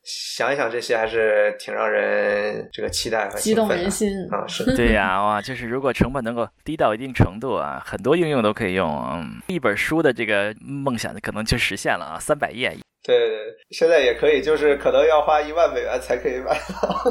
[0.05, 4.47] 想一想这些还是挺让人这个期待和激动人心啊！
[4.47, 8.87] 是 对呀，哇，就是如果成本能够低到一定程度啊，很多应用都可以用。
[9.15, 12.77] 嗯，一本书的这个梦想可能就实现了啊，三百页。
[13.03, 13.39] 对对对，
[13.71, 17.03] 现在也可以，就是可能要花一万美元才可以买到。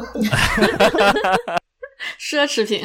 [2.19, 2.83] 奢侈品。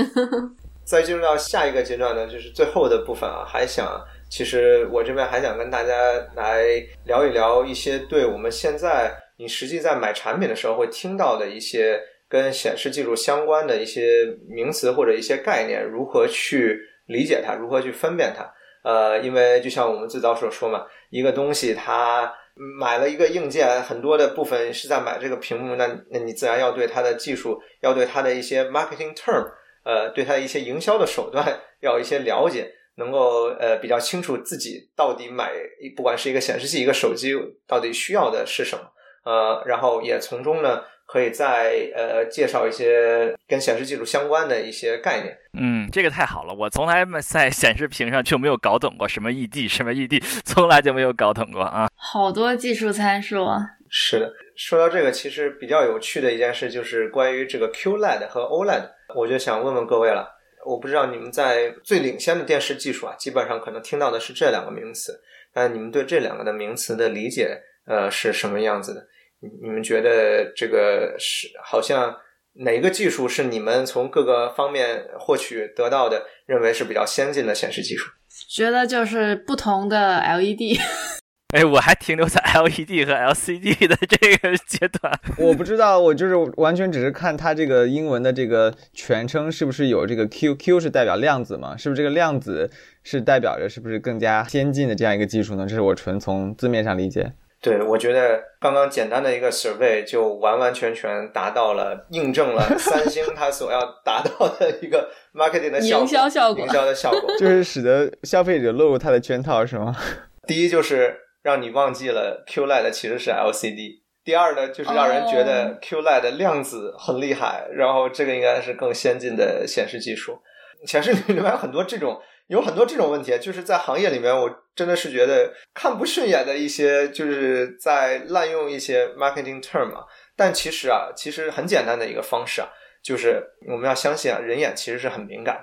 [0.85, 5.93] 再进入到下一个阶段呢，就是最后的部分啊，还想，其实我这边还想跟大家
[6.35, 6.65] 来
[7.05, 9.15] 聊一聊一些对我们现在。
[9.39, 18.45] 你实际在买产品的时候会听到的一些跟显示技术相关的一些名词或者一些概念，如何去理解它，如何去分辨它？
[18.83, 22.33] 呃，因为就像我们最早所说嘛，一个东西它
[22.81, 29.45] 买了一个硬件，很多的部分是在买这个屏幕，那那你自然要对它的技术，要对它的一些 marketing term，
[29.85, 35.53] 呃，对它的一些营销的手段要有一些了解，能够呃比较清楚自己到底买
[35.97, 37.35] 不管是一个显示器一个手机
[37.67, 38.85] 到底需要的是什么。
[39.29, 45.37] 呃，然后也从中呢，可以再呃介绍一些跟显示技术相关的一些概念。
[45.53, 51.91] 嗯，这个太好了，我从来在显示屏上就没有搞懂过什么 ED，什么 ED，从来就没有搞懂过啊。
[51.95, 53.61] 好多技术参数啊。
[53.91, 60.27] 是的，说到这个，其实比较有趣的一件事就是关于这个 QLED 和 OLED，我就想问问各位了。
[60.65, 65.21] 我不知道你们在最领先的电视技术啊，基本上可能听到的是这两个名词，
[65.55, 67.61] 那你们对这两个的名词的理解？
[67.87, 69.01] 呃，是什么样子的？
[69.41, 72.17] 你你们觉得这个是好像
[72.55, 78.11] 哪个技术是你们从各个方面获取得到的，认为是比较先进的显示技术？
[78.49, 80.79] 觉得就是不同的 LED。
[81.57, 85.19] 哎，我还停留在 LED 和 LCD 的这个阶段。
[85.39, 91.75] 我不知道，我就是完全只是看它这个英文的这个全称是不是有这个 Q，Q 是代表量子嘛？
[91.75, 92.71] 是不是这个量子
[93.03, 95.65] 是代表着是不是更加先进的这样一个技术呢？
[95.67, 97.33] 这是我纯从字面上理解。
[97.61, 109.93] 对，我觉得刚刚简单的一个 survey 就完完全全达到了，印证了 三星它所要达到的一个 marketing 的营销效果，营销的效果， 就是使得消费者落入它的圈套，是吗？
[110.47, 120.39] 第一就是让你忘记了 QLED 其实是 LCD，第二呢就是让人觉得 QLED 量子很厉害，然后这个应该是更先进的显示技术，
[120.87, 122.21] 显示里面有很多这种。
[122.49, 130.05] 有很多这种问题，就是在行业里面，我真的是觉得看不顺眼的一些，就是在滥用一些 marketing term 啊。
[130.35, 132.69] 但其实啊，其实很简单的一个方式啊，
[133.03, 135.63] 就是我们要相信啊，人眼其实是很敏感，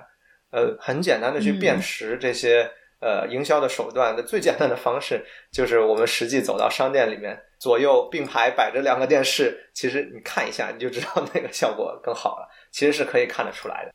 [0.52, 2.70] 呃，很简单的去辨识这些
[3.00, 13.92] 呃营销的手段的最简单的方式，就是我们实际走到商店里面，左右并排摆着两个电视，其实你看一下，你就知道哪个效果更好了，其实是可以看得出来的。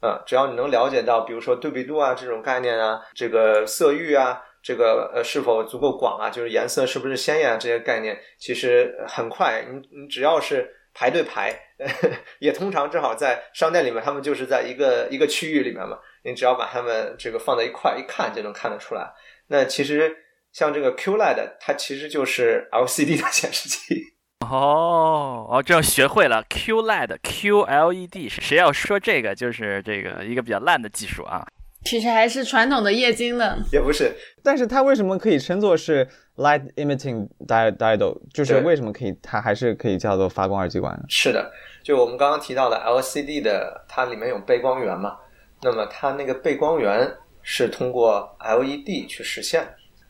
[0.00, 11.54] 啊，只要你能了解到，比如说对比度啊这种概念啊，这个色域啊，这个呃是否足够广啊，就是颜色是不是鲜艳啊这些概念，其实很快，你你只要是排队排，
[12.40, 19.12] 也通常正好在商店里面，他们就是在一个一个区域里面嘛，你只要把它们这个放在一块一看就能看得出来。
[19.48, 20.16] 那其实
[20.52, 24.14] 像这个 QLED，它其实就是 LCD 的显示器。
[24.40, 31.46] 哦哦，这样学会了 QLED、QLED，是谁要说这个就是这个一个比较烂的技术啊。
[31.84, 34.14] 其实还是传统的液晶的，也不是。
[34.42, 38.18] 但是它为什么可以称作是 light emitting diode？
[38.34, 41.04] 就是为什么可以，它还是可以叫做发光二极管呢？
[41.08, 41.50] 是的，
[41.82, 45.16] 就我们刚刚提到的 LCD 的，它里面有背光源嘛，
[45.62, 47.10] 那么它那个背光源
[47.42, 49.66] 是通过 LED 去实现，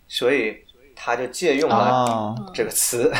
[0.08, 0.56] 所以
[0.96, 3.12] 它就借用了这个词。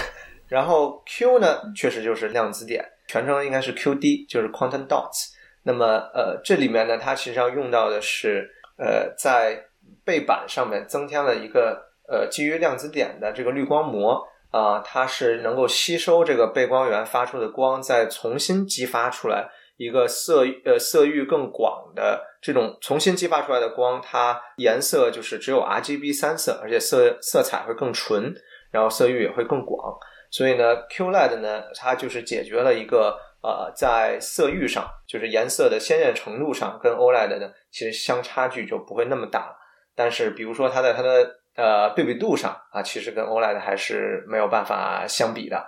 [0.51, 5.31] 然后 Q 呢，确实就是量子点，全称应该是 QD，就是 quantum dots。
[5.63, 9.63] 那么，呃，这里面呢，它实际上用到的是，呃，在
[10.05, 28.35] 背板上面增添了一个，呃，基于量子点的这个滤光膜啊，它是能够吸收这个背光源发出的光，再重新激发出来一个色，呃，色域更广的这种重新激发出来的光，它颜色就是只有 RGB 三色，而且色色彩会更纯，
[28.73, 29.97] 然后色域也会更广。
[30.31, 33.19] 所以呢，QLED 呢，它就是解决了一个。
[33.43, 39.57] 呃，在色域上，就是颜色的鲜艳程度上，跟 OLED 呢，其实相差距就不会那么大。
[39.97, 45.67] 但是，比如说它在它的呃对比度上啊，其实跟 OLED 还是没有办法相比的。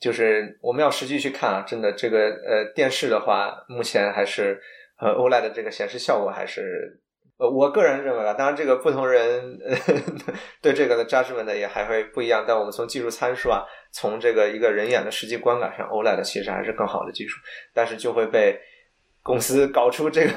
[0.00, 4.60] 就是我们要实际去看啊，真的这个呃电视的话，目前还是
[4.98, 7.00] 呃 OLED 的这个显示效果还是。
[7.38, 9.58] 呃，我个人认为啊，当然这个不同人
[10.62, 12.44] 对这个的 judgment 呢也还会不一样。
[12.46, 17.40] 但我们从技术参数啊，从这个一个人眼的实际观感上，OLED 其实还是更好的技术，
[17.74, 18.60] 但是就会被
[19.22, 20.32] 公司搞出这个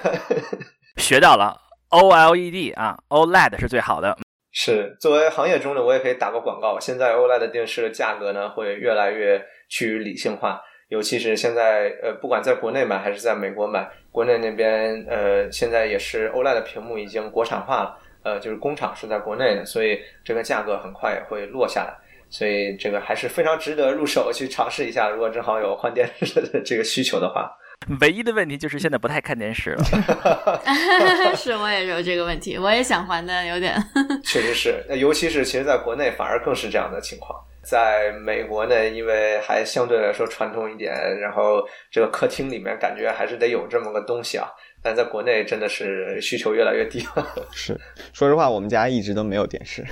[0.98, 1.56] 学到了
[1.90, 4.18] OLED 啊，OLED 是最好的。
[4.52, 6.80] 是作为行业中呢，我也可以打个广告。
[6.80, 10.62] 现在 OLED 电视的价格呢会越来越趋于理性化。
[10.88, 21.94] 尤其是现在，呃，不管在国内买还是在美国买，国内那边，呃，现在也是 OLED 的屏幕已经国产化了，呃，就是工厂是在国内的，所以这个价格很快也会落下来，
[22.30, 25.10] 所以这个还是非常值得入手去尝试一下。
[25.10, 27.52] 如果正好有换电视的这个需求的话，
[28.00, 29.84] 唯一的问题就是现在不太看电视了。
[31.36, 33.76] 是，我也有这个问题，我也想换的有点。
[34.24, 37.38] 确实是，那尤其是其实在国内反而更是这样的情况。
[37.66, 44.48] 在美国呢，因为还相对来说传统一点，然后这个客厅里面感觉还是得有这么个东西啊。
[44.84, 47.28] 但在国内真的是需求越来越低了。
[47.52, 47.76] 是，
[48.14, 49.84] 说实话，我们家一直都没有电视。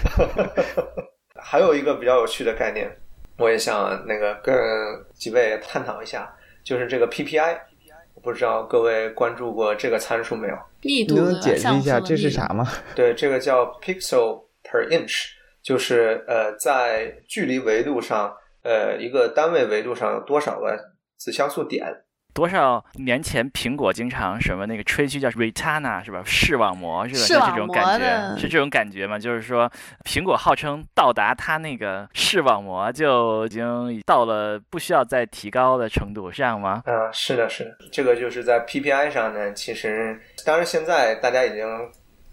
[1.35, 2.89] 还有一个比较有趣的概念，
[3.37, 4.55] 我也想那个跟
[5.15, 6.31] 几位探讨一下，
[6.63, 7.57] 就是这个 PPI。
[8.13, 10.55] 我不知道各位关注过这个参数没有？
[10.81, 12.65] 密度能解释一下这是啥吗？
[12.95, 15.32] 对，这个叫 pixel per inch。
[15.63, 20.77] 就是呃，在距离维度上，呃，一个单位维度上有多少个
[21.17, 21.85] 子像素点？
[22.33, 26.23] 多少年前苹果经常什么那个吹嘘叫 Retina 是吧？
[26.25, 27.45] 视网膜是吧？
[27.45, 29.19] 是这种感觉，是这种感觉吗？
[29.19, 29.71] 就是说，
[30.03, 36.81] 苹果号称到达它那个视网膜就已经到了不需要再提高的程度，这样吗？
[36.87, 39.53] 嗯，是的，是的，这个就是在 PPI 上呢。
[39.53, 41.63] 其实，当然现在大家已经。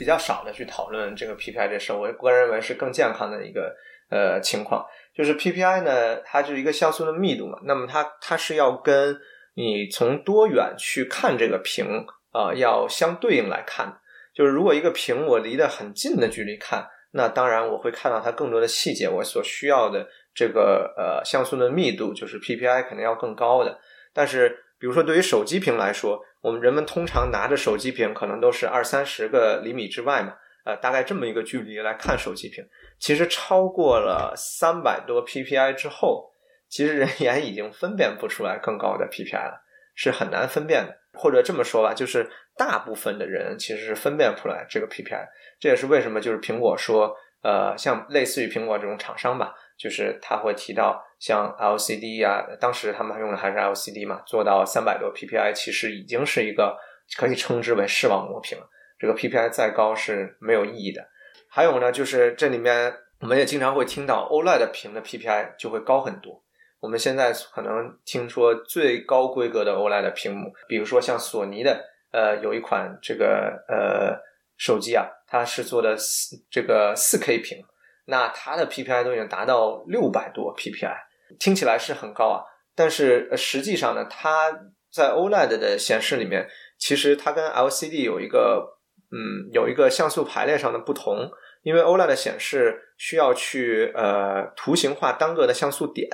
[0.00, 3.76] 比较少的去讨论这个 PPI 这事，我个人认为是更健康的一个
[4.08, 4.82] 呃情况。
[5.14, 9.14] 就是 PPI 呢，它就是一个像素的密度嘛，那么它它是要跟
[9.56, 14.00] 你从多远去看这个屏啊，要相对应来看。
[14.34, 23.78] 就是如果一个屏我离得很近的距离看，那当然我会看到它更多的细节，我所需要的这个呃像素的密度就是 PPI 肯定要更高的。
[24.14, 30.34] 但是比如说对于手机屏来说，我们人们通常拿着手机屏，可能都是二三十个厘米之外嘛，
[30.64, 32.64] 呃，大概这么一个距离来看手机屏。
[32.98, 36.30] 其实超过了三百多 PPI 之后，
[36.68, 39.62] 其实人眼已经分辨不出来更高的 PPI 了，
[39.94, 40.96] 是很难分辨的。
[41.12, 45.26] 或者这么说吧，就是大部分的人其实是分辨不出来这个 PPI。
[45.58, 49.54] 这也是为什么就是苹果说，呃，像类似于苹果这种厂商吧。
[49.80, 56.76] 就是他会提到像 LCD 啊，当时他们用的还是 LCD 嘛，做到三百多 PPI，其实已经是一个
[57.16, 58.68] 可以称之为视网膜屏了。
[58.98, 61.08] 这个 PPI 再高是没有意义的。
[61.48, 66.44] 还有呢，就是这里面我们也经常会听到 OLED 屏的 PPI 就会高很多。
[66.80, 71.82] 我们现在可能听说最高规格的 OLED 屏幕，比如说像索尼的，
[72.12, 74.20] 呃，有一款这个呃
[74.58, 77.64] 手机啊，它是做的四这个四 K 屏。
[78.10, 80.94] 那它的 PPI 都已经达到六百多 PPI，
[81.38, 82.42] 听起来是很高啊，
[82.74, 84.50] 但是实际上呢，它
[84.92, 88.78] 在 OLED 的显示里面，其实它跟 LCD 有一个
[89.12, 91.30] 嗯有一个像素排列上的不同，
[91.62, 96.08] 因为 OLED 显示需要去呃图形化单个的像素点，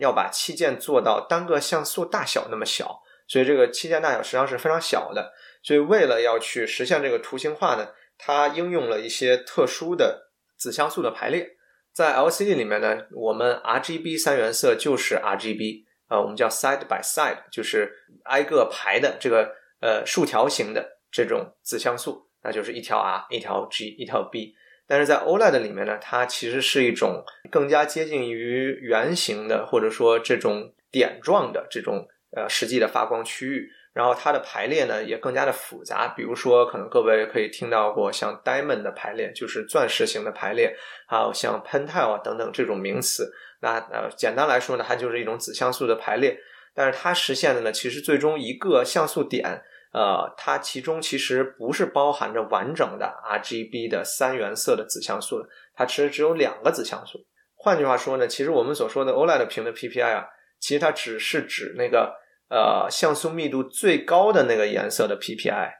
[0.00, 5.32] 要把器件做到单个像素大小那么小，所以这个器件大小实际上是非常小的。
[5.62, 10.27] 所以为了要去实现这个图形化呢，它应用了一些特殊的
[10.58, 11.56] 子像素的排列。
[11.92, 17.92] 在 LCD 里面呢，我们 RGB 三原色就是 RGB，呃，我们叫 side by side，就是
[18.24, 24.54] 挨个排的这个呃竖条形的这种子像素，那就是一条 R，一条 G，一条 B。
[24.86, 32.06] 但是在 OLED 里面呢，它其实是一种更加接近于圆形的，或者说这种点状的这种
[32.36, 33.70] 呃实际的发光区域。
[33.98, 40.72] 然后它的排列呢也更加的复杂，比如说可能各位可以听到过像 diamond 的排列，就是钻石型的排列，
[41.08, 43.28] 还有像 pentile 等等这种名词。
[43.60, 46.38] 那呃简单来说呢，它就是一种子像素的排列。
[46.76, 49.60] 但是它实现的呢，其实最终一个像素点，
[49.92, 57.18] 呃，它其中其实不是包含着完整的 RGB 的三原色的子像素的，它其实只有两个子像素。
[57.56, 60.28] 换句话说呢，其实我们所说的 OLED 屏的 PPI 啊，
[60.60, 62.14] 其实它只是指那个。
[62.50, 65.70] 呃，像素密度最高的那个颜色的 PPI，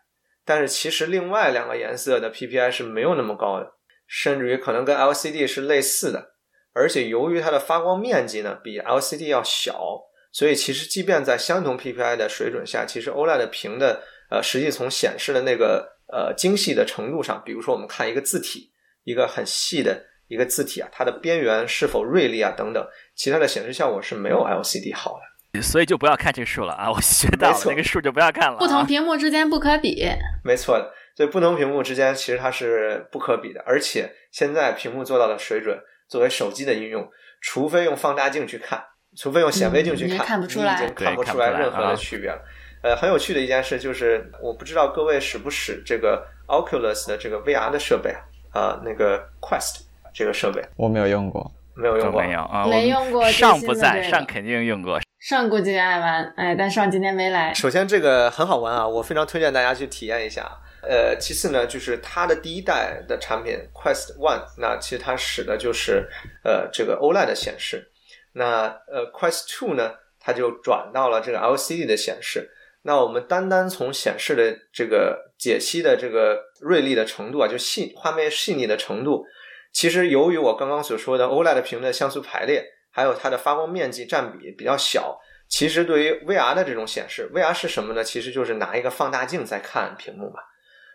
[0.44, 3.72] 但是其实另外两个颜色的 PPI 是没有那么高的，
[4.06, 6.34] 甚至于可能跟 LCD 是类似的。
[6.74, 9.98] 而且由于它的发光面积呢比 LCD 要小，
[10.30, 18.70] 所以其实即便在相同 PPI 的水准下，其实 OLED 屏的呃实际从显示的那个呃精细的程度上，比如说我们看一个字体，
[19.04, 22.86] 一个很细的一个字体啊，它的边缘是否锐利啊等等，
[23.16, 25.20] 其他的显示效果是没有 LCD 好的。
[25.60, 26.90] 所以就不要看这个数了啊！
[26.90, 28.58] 我学到了，那个数就不要看了。
[28.58, 30.06] 不同屏幕之间不可比，
[30.44, 30.92] 没错的。
[31.16, 35.76] 所以不同屏幕之间其实它是不可比的，而且现在屏幕做到的水准，
[36.08, 37.08] 作为手机的应用，
[37.40, 38.80] 除非用放大镜去看，
[39.16, 42.38] 除非用显微镜去看，看不出来，已经看不出来任何的区别了。
[42.82, 48.20] 呃，很有趣的一件事就是，我不知道各位使不使这个 Oculus 的这个 VR 的设备啊？
[48.52, 49.80] 啊，那个 Quest
[50.14, 53.28] 这个设备，我没有用过，没有用过，没有啊，没用过。
[53.28, 55.00] 上不在，上肯定用过。
[55.28, 57.52] 上估计爱玩，哎，但上今天没来。
[57.52, 60.50] 首先，这个很好玩啊，我非常推荐大家去体验一下。
[60.80, 66.08] 呃，其次呢，就是它的第一代的产品 Quest One，那其实它使的就是
[66.42, 67.90] 呃这个 OLED 的显示。
[68.32, 72.48] 那呃 Quest Two 呢，它就转到了这个 LCD 的显示。
[72.84, 79.26] 那我们单单从显示的这个解析的这个锐利的程度啊，就细画面细腻的程度，
[79.74, 82.64] 其实由于我刚刚所说的 OLED 屏的像素排列。
[82.98, 85.16] 还有它的发光面积占比比较小，
[85.48, 88.02] 其实对于 VR 的这种显示，VR 是什么呢？
[88.02, 90.40] 其实就是拿一个放大镜在看屏幕嘛。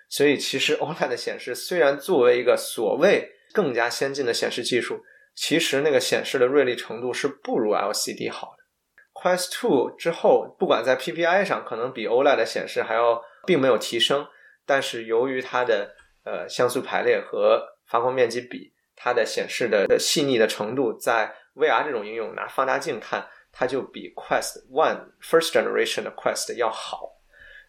[0.10, 5.02] 所以其实 OLED 的显示虽然作为一个所谓更加先进的显示技术，
[5.34, 8.64] 其实那个显示的锐利程度是不如 LCD 好的。
[9.14, 14.28] Quest to 之后，不管在 PPI 上可能比 OLED 的显示还要并没有提升，
[14.66, 27.10] 但是由于它的呃像素排列和发光面积比，它的显示的细腻的程度在 VR 这种应用拿放大镜看，它就比 Quest One First Generation 的 Quest 要好，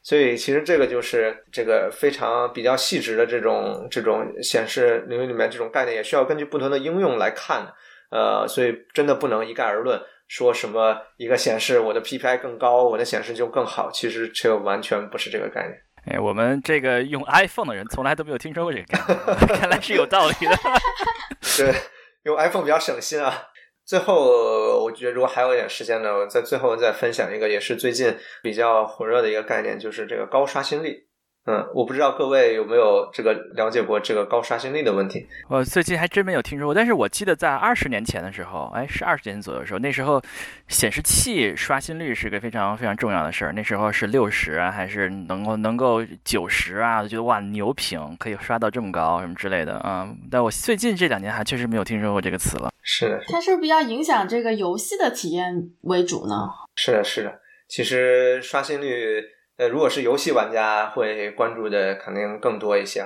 [0.02, 7.72] 所以其实这个就是这个非常比较细致的这种这种显示领域里面这种概念，也需要根据不同的应用来看。
[8.10, 15.82] 呃，所以真的不能一概而论，说什么一个显示我的 PPI 更高，我的显示就更好，其实这个完全不是这个概念。
[16.06, 20.56] 哎，我们这个用 iPhone 的人从来都没有听说过这个概念， 看来是有道理的。
[21.56, 21.74] 对，
[22.22, 23.48] 用 iPhone 比较省心啊。
[23.84, 31.06] 最后，我觉得如果还有一点时间呢，我在最后再分享一个，也是最近比较火热的一个概念，就是这个高刷新率。
[31.46, 35.26] 嗯，我不知道各位有没有这个了解过这个高刷新率的问题。
[35.50, 40.22] 我最近还真没有听说过，但是我记得在二十年前的时候，哎，是二十年左右的时候，那时候
[40.68, 43.52] 显示器刷新率是个非常非常重要的事儿。
[43.52, 47.02] 那时候是六十啊，还是能够能够九十啊？
[47.02, 50.08] 我觉得哇，牛屏可以刷到这么高什么之类的啊。
[50.30, 52.72] 但我最近这两年还确实没有听说过这个词了。
[52.80, 56.48] 是的，它是不是要影响这个游戏的体验为主呢？
[56.74, 57.38] 是的，是的。
[57.68, 59.33] 其实刷新率。
[59.56, 63.04] 呃，如果是游戏玩家会关注的肯定更多一些。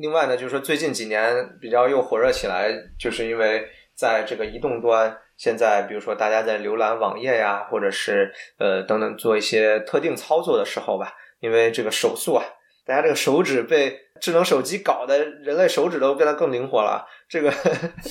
[0.00, 12.44] 另外呢，就是说最近几年比较又火热起来，就是因为在这个移动端，现在比如说大家在浏览网页呀，或者是呃等等做一些特定操作的时候吧，因为这个手速啊，
[12.86, 17.52] 大家这个手指被智能手机搞的，人类手指都变得更灵活了，这个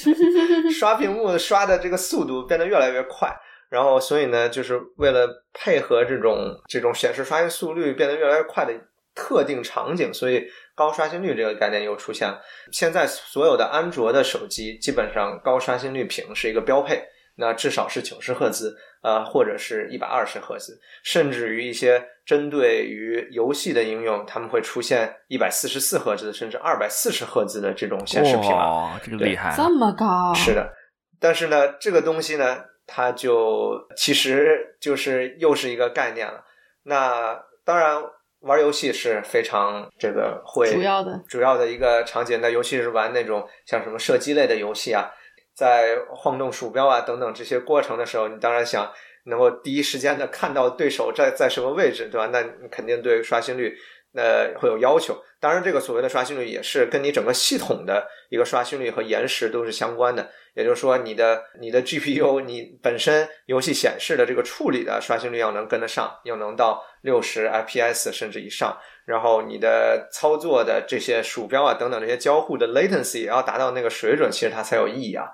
[0.77, 3.35] 刷屏幕刷的这个速度变得越来越快。
[3.69, 8.73] 然后，所以呢，就是为了配合这种这种显示刷新速率变得越来越快的
[9.13, 10.43] 特定场景，所以
[10.73, 12.41] 高刷新率这个概念又出现了。
[12.71, 17.03] 现在所有的安卓的手机基本上高刷新率屏是一个标配，
[17.35, 30.33] 那至少是九十赫兹，呃，或者是一百二十赫兹，甚至于一些针对于游戏的应用，他们会出现一百四十四赫兹甚至二百四十赫兹的这种显示屏哇，这个厉害，这么高？
[30.33, 30.73] 是的，
[31.19, 32.65] 但是呢，这个东西呢。
[32.89, 36.43] 它就其实就是又是一个概念了。
[36.83, 38.03] 那当然，
[38.39, 42.41] 玩游戏是非常这个会主要的主要的一个场景。
[42.41, 45.11] 那尤其是玩那种像什么射击类的游戏啊，
[45.55, 48.91] 在晃动鼠标啊等等这些过程的时候，你当然想
[49.25, 52.29] 能够第一时间的看到对手在在什么位置，对吧？
[52.33, 53.77] 那你肯定对刷新率。
[54.15, 55.15] 呃，会有要求。
[55.39, 60.27] 当然，这个所谓的刷新率也是跟你整个系统的一个刷新率和延时都是相关的。
[60.59, 68.77] 也就是说，你的你的 GPU，你本身游戏显示的这个处理的刷新率要能跟得上，要能到六十 FPS 甚至以上。
[69.05, 75.25] 然后你的操作的这些鼠标啊等等这些交互的 latency 也要达到那个水准，其实它才有意义啊。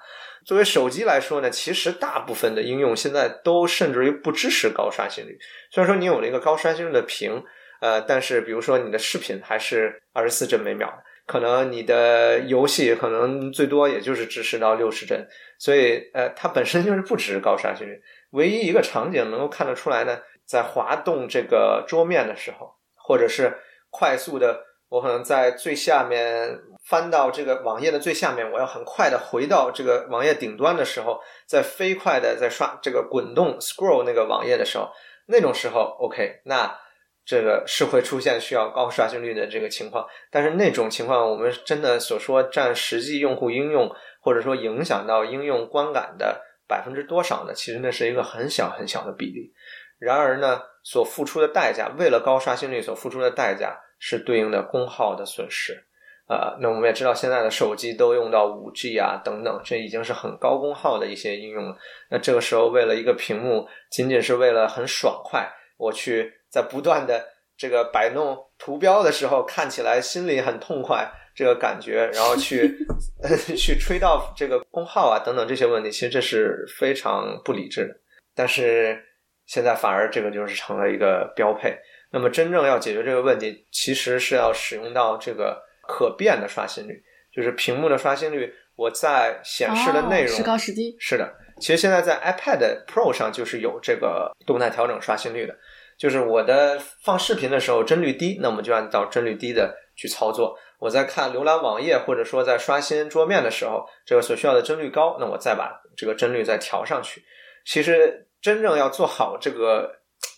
[0.45, 5.37] 作为手机来说呢，其实大部分的应用现在都甚至于不支持高刷新率。
[5.71, 7.43] 虽然说你有了一个高刷新率的屏。
[7.81, 10.91] 呃，但是比如说你的视频还是二十四帧每秒，
[11.25, 15.27] 可能你的游戏可能最多也就是支持到六十帧，
[15.57, 17.99] 所以呃，它本身就是不支持高刷新率。
[18.31, 23.57] 唯一一个场景能够看得出来呢，在滑动这个桌面的时候，或者是
[23.89, 34.89] 快速的，我可能在最下面翻到这个网页的最下面，我要很快的回到这个网页顶端的时候，在飞快的在刷这个滚动 scroll 那个网页的时候，
[35.27, 36.77] 那种时候 OK 那。
[37.25, 43.89] 这个是会出现需要高刷新率的这个情况，但是那种情况，我们真的所说占实际用户应用
[44.21, 47.53] 或者说影响到应用观感的百分之多少呢？
[47.55, 49.51] 其实那是一个很小很小的比例。
[49.97, 55.83] 然而呢，所付出的代价，为了高刷新率所付出的代价是对应的功耗的损失。
[56.27, 61.75] 呃，那我们也知道现在的手机都用到五 G 啊等等，这已经是很高功耗的一些应用了。
[62.11, 66.31] 那这个时候为了一个屏幕，仅仅是为了很爽快，我去。
[66.55, 67.21] 在不断的
[67.57, 71.05] 这个摆弄图标的时候，看起来心里很痛快，
[71.35, 72.77] 这个感觉，然后去
[73.57, 77.93] 去吹到这个功耗啊等等这些问题，其实这是非常不理智的。
[78.33, 78.97] 但是
[79.45, 81.77] 现在反而这个就是成了一个标配。
[82.09, 87.03] 那么真正要解决这个问题，其实是要使用到这个可变的刷新率，
[87.35, 88.53] 就是屏幕的刷新率。
[88.77, 90.95] 我在显示的内容时高时低。
[90.99, 95.53] 是的，其实现在在 iPad Pro 上就是有这个动态调整刷新率的。
[95.97, 100.57] 就是我的放视频的时候帧率低，那我们就按照帧率低的去操作。
[100.79, 107.23] 我在看浏览网页或者说在刷新桌面的时候，这个所需要的帧率高，那我再把这个帧率再调上去。
[107.65, 109.89] 其实真正要做好这个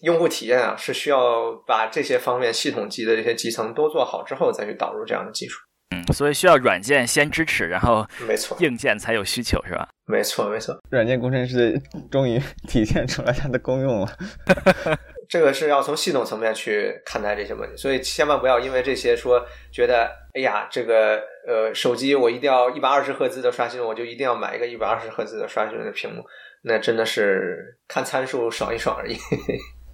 [0.03, 5.59] 用户体验啊，是需要把这些方面系统级的这些集成都做好之后，再去导入这样的技术。
[5.89, 9.89] 嗯，所以需要软件先支持，然后没错，硬件才有需求，是吧？
[10.05, 10.77] 没错，没错。
[10.91, 11.81] 软件工程师
[12.11, 12.39] 终于
[12.69, 14.07] 体现出来它的功用了。
[15.29, 26.23] 这个是要从系统层面去看待这些问题，所以千万不要因为这些说觉得，哎呀，这个呃手机我一定要一百二十赫兹的刷新，我就一定要买一个一百二十赫兹的刷新的屏幕，
[26.61, 29.17] 那真的是看参数爽一爽而已。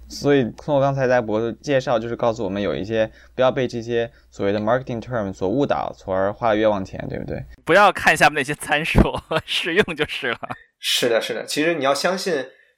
[0.06, 7.42] 所以通过刚才在博士介绍，就是告诉我们有一些不要被这些所谓的 marketing term 所误导，从而花了冤枉钱，对不对？
[7.64, 9.00] 不要看下面那些参数，
[9.46, 10.38] 实用就是了。
[10.78, 12.34] 是的，是的，其实你要相信，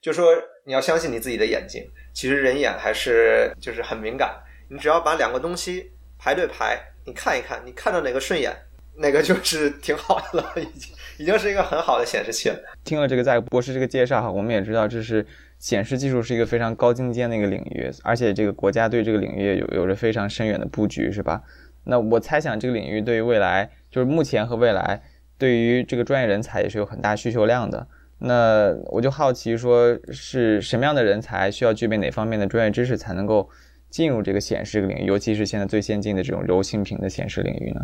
[0.07, 0.31] 就说
[0.63, 1.85] 你要相信你自己的眼睛。
[2.13, 8.55] 其实人眼还是就是很敏感，你只要把两个东西排对排，你看一看，你看到哪个顺眼，
[8.95, 12.57] 哪个就是挺好的了，已经已经是一个很好的显示器了。
[12.85, 15.27] 听了这个在博士这个介绍哈，我们也知道这是
[15.59, 21.43] 显示技术是一个非常高精尖的一个领域，而且这个国家对这个领域有有着非常深远的布局，是吧？
[21.83, 25.01] 那我猜想这个领域对于未来，就是目前和未来，
[25.37, 27.85] 对于这个专业人才也是有很大需求量的。
[28.19, 33.49] 那我就好奇，说是什么样的人才需要具备哪方面的专业知识，才能够
[33.89, 37.81] 进入这个显示领域，尤其是现在最先进的这种柔性屏的显示领域呢？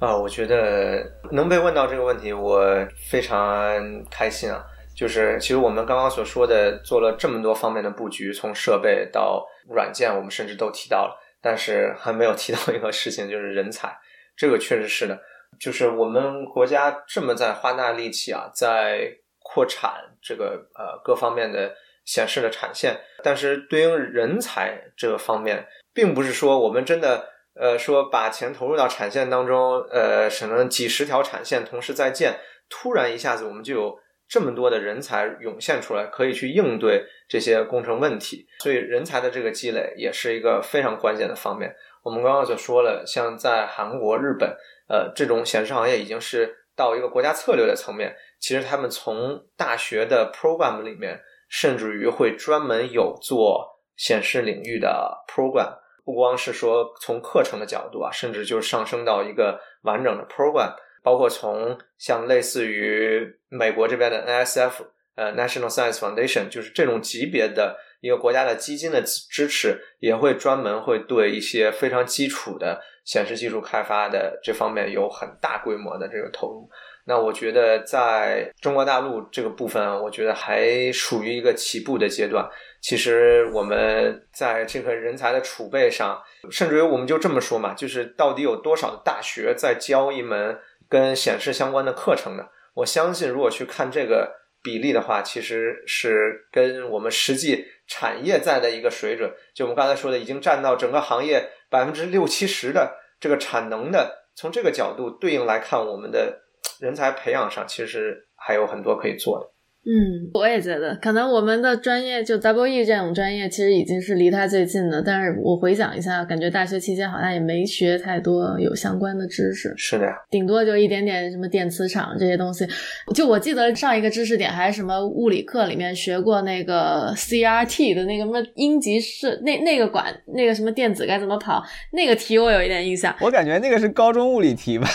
[0.00, 4.62] 啊，我觉得能被问到这个问题，我非常开心啊！
[4.94, 13.96] 就是其实我们刚刚所说的，做了这么多方面的布局，从设备到软件，我们甚至都提到了，但是还没有提到一个事情，就是人才。
[14.36, 15.18] 这个确实是的，
[15.58, 19.08] 就是我们国家这么在花大力气啊，在
[19.44, 38.46] 扩产这个呃各方面的显示的产线，但是对应人才这个方面，并不是说我们真的呃说把钱投入到产线当中，呃可能几十条产线同时在建，突然一下子我们就有这么多的人才涌现出来，可以去应对这些工程问题。
[38.60, 41.74] 所以人才的这个积累也是一个非常关键的方面。
[42.02, 44.56] 我们刚刚就说了，像在韩国、日本，
[44.88, 48.14] 呃这种显示行业已经是到一个国家策略的层面。
[48.44, 51.18] 其实他们从大学的 program 里面，
[51.48, 64.72] 甚至于会专门有做显示领域的 program，不光是说从课程的角度啊，甚至就上升到一个完整的 program，包括从像类似于美国这边的 NSF
[65.14, 76.68] 呃 National Science Foundation，就是这种级别的一个国家的基金的支持，也会专门会对一些非常基础的显示技术开发的这方面有很大规模的这个投入。
[77.06, 82.48] 那我觉得在中国大陆这个部分，我觉得还属于一个起步的阶段。
[82.80, 86.18] 其实我们在这个人才的储备上，
[86.50, 90.58] 甚至于我们就这么说嘛，就是到底有多少的大学在教一门
[90.88, 92.44] 跟显示相关的课程呢？
[92.74, 106.43] 我相信，如果去看这个比例的话，其实是跟我们实际产业在的一个水准，就我们刚才说的，已经占到整个行业百分之六七十的这个产能的，从这个角度对应来看，我们的。
[106.80, 109.46] 人才培养上其实还有很多可以做的。
[109.86, 115.02] 嗯，我也觉得，可能我们的专业就 Double E 这种专业，其实已经是离它最近的。
[115.02, 119.74] 但是我回想一下，感觉大学期间好像也没学太多有相关的知识。
[119.76, 122.66] 是的呀，顶多就一点点什么电磁场这些东西。
[123.14, 131.62] 就我记得上一个知识点还是什么物理课里面学过那个 CRT 的那个什么阴极是那那个管那个什么电子该怎么跑
[131.92, 133.14] 那个题，我有一点印象。
[133.20, 134.88] 我感觉那个是高中物理题吧。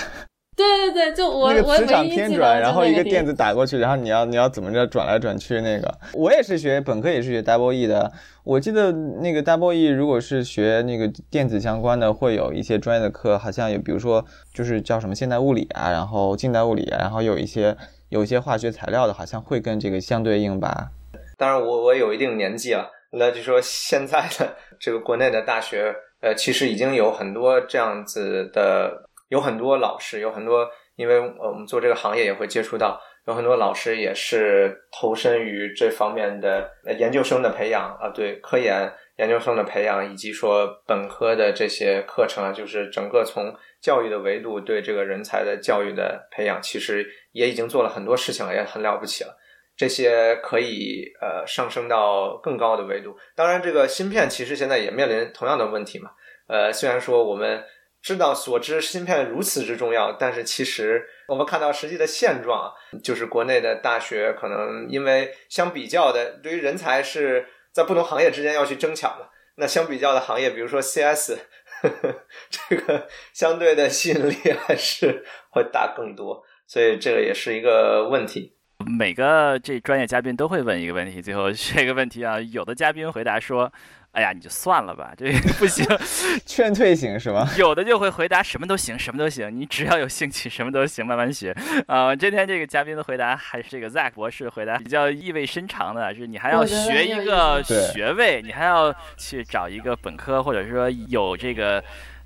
[0.59, 5.89] 对对对，就我那个磁场偏偏转，然后一个电子打过去，然后你要你要怎么着转来转去那个。
[6.11, 8.11] 我也是学本科也是学 Double E 的，
[8.43, 17.77] 我记得那个 Double E 如果是学那个电子相关的，会有一些专业的课，好像有比如说就是叫什么现代物理啊，然后近代物理啊，然后有一些
[18.09, 20.89] 有一些化学材料的，好像会跟这个相对应吧。
[21.37, 29.05] 当然我我有一定年纪啊，那就说现在的这个国内的大学，呃，其实已经有很多这样子的。
[29.29, 49.37] 有很多老师，有很多，因为我们做这个行业也会接触到，有很多老师也是投身于这方面的研究生的培养啊，对科研研究生的培养，以及说本科的这些课程啊，就是整个从教育的维度对这个人才的教育的培养，其实也已经做了很多事情了，也很了不起了。
[49.77, 53.15] 这些可以呃上升到更高的维度。
[53.35, 56.09] 当然，这个芯片其实现在也面临同样的问题嘛。
[56.47, 57.63] 呃，虽然说我们。
[58.01, 62.71] 知道所知，芯片如此之重要，但是其实我们看到实际的现状，
[63.03, 69.29] 就是国内的大学可能因为相比较的，对于人才是在不同行业之间要去争抢的。
[69.55, 71.37] 那相比较的行业，比如说 CS，
[71.81, 72.15] 呵呵
[72.49, 74.33] 这个相对的吸引力
[74.65, 78.55] 还是会大更多，所以这个也是一个问题。
[78.97, 83.71] 每个这专业嘉宾都会问一个问题，最后这个问题啊，有的嘉宾回答说。
[84.11, 85.85] 哎呀，你就算了吧，这不行，
[86.45, 87.47] 劝退型是吗？
[87.57, 91.55] 有的就会回答什么都行，什么都行，你只要有兴趣，什么都行，慢慢学。
[91.87, 101.83] 啊，今天这个嘉宾的回答还是这个 Zack 博士回答比较意味深长的，是你还要学一个学位，你还要去找一个本科，或者说有这个。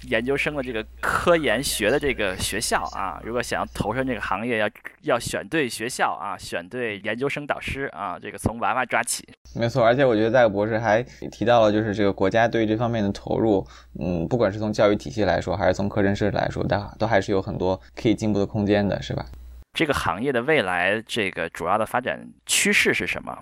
[0.10, 4.70] 研究生的这个科研学的这个学校啊，如果想要投身这个行业，要
[5.02, 9.28] 要选对学校啊，选对研究生导师啊，这个从娃娃抓起。
[9.56, 11.02] 没错，而且我觉得戴博士还
[11.32, 13.66] 提到了，就是这个国家对于这方面的投入，
[14.00, 19.26] 嗯，不管是从教育体系来说，还是从课程设置来说，都都还是有很多可以进步的空间的，是吧？
[19.74, 23.36] 这个行业的未来，这个主要的发展趋势是什么？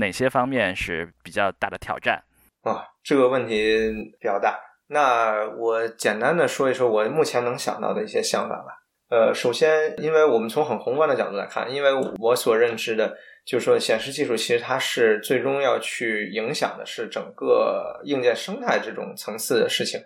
[0.00, 2.20] 哪些方面是比较大的挑战？
[2.62, 4.58] 啊，这个问题比较大。
[4.88, 8.82] 那我简单的说一说我目前能想到的一些想法吧。
[9.08, 20.00] 呃，首先，因为我们从很宏观的角度来看，因为我所认知的，就是说显示技术其实它是最终要去影响的是整个硬件生态这种层次的事情。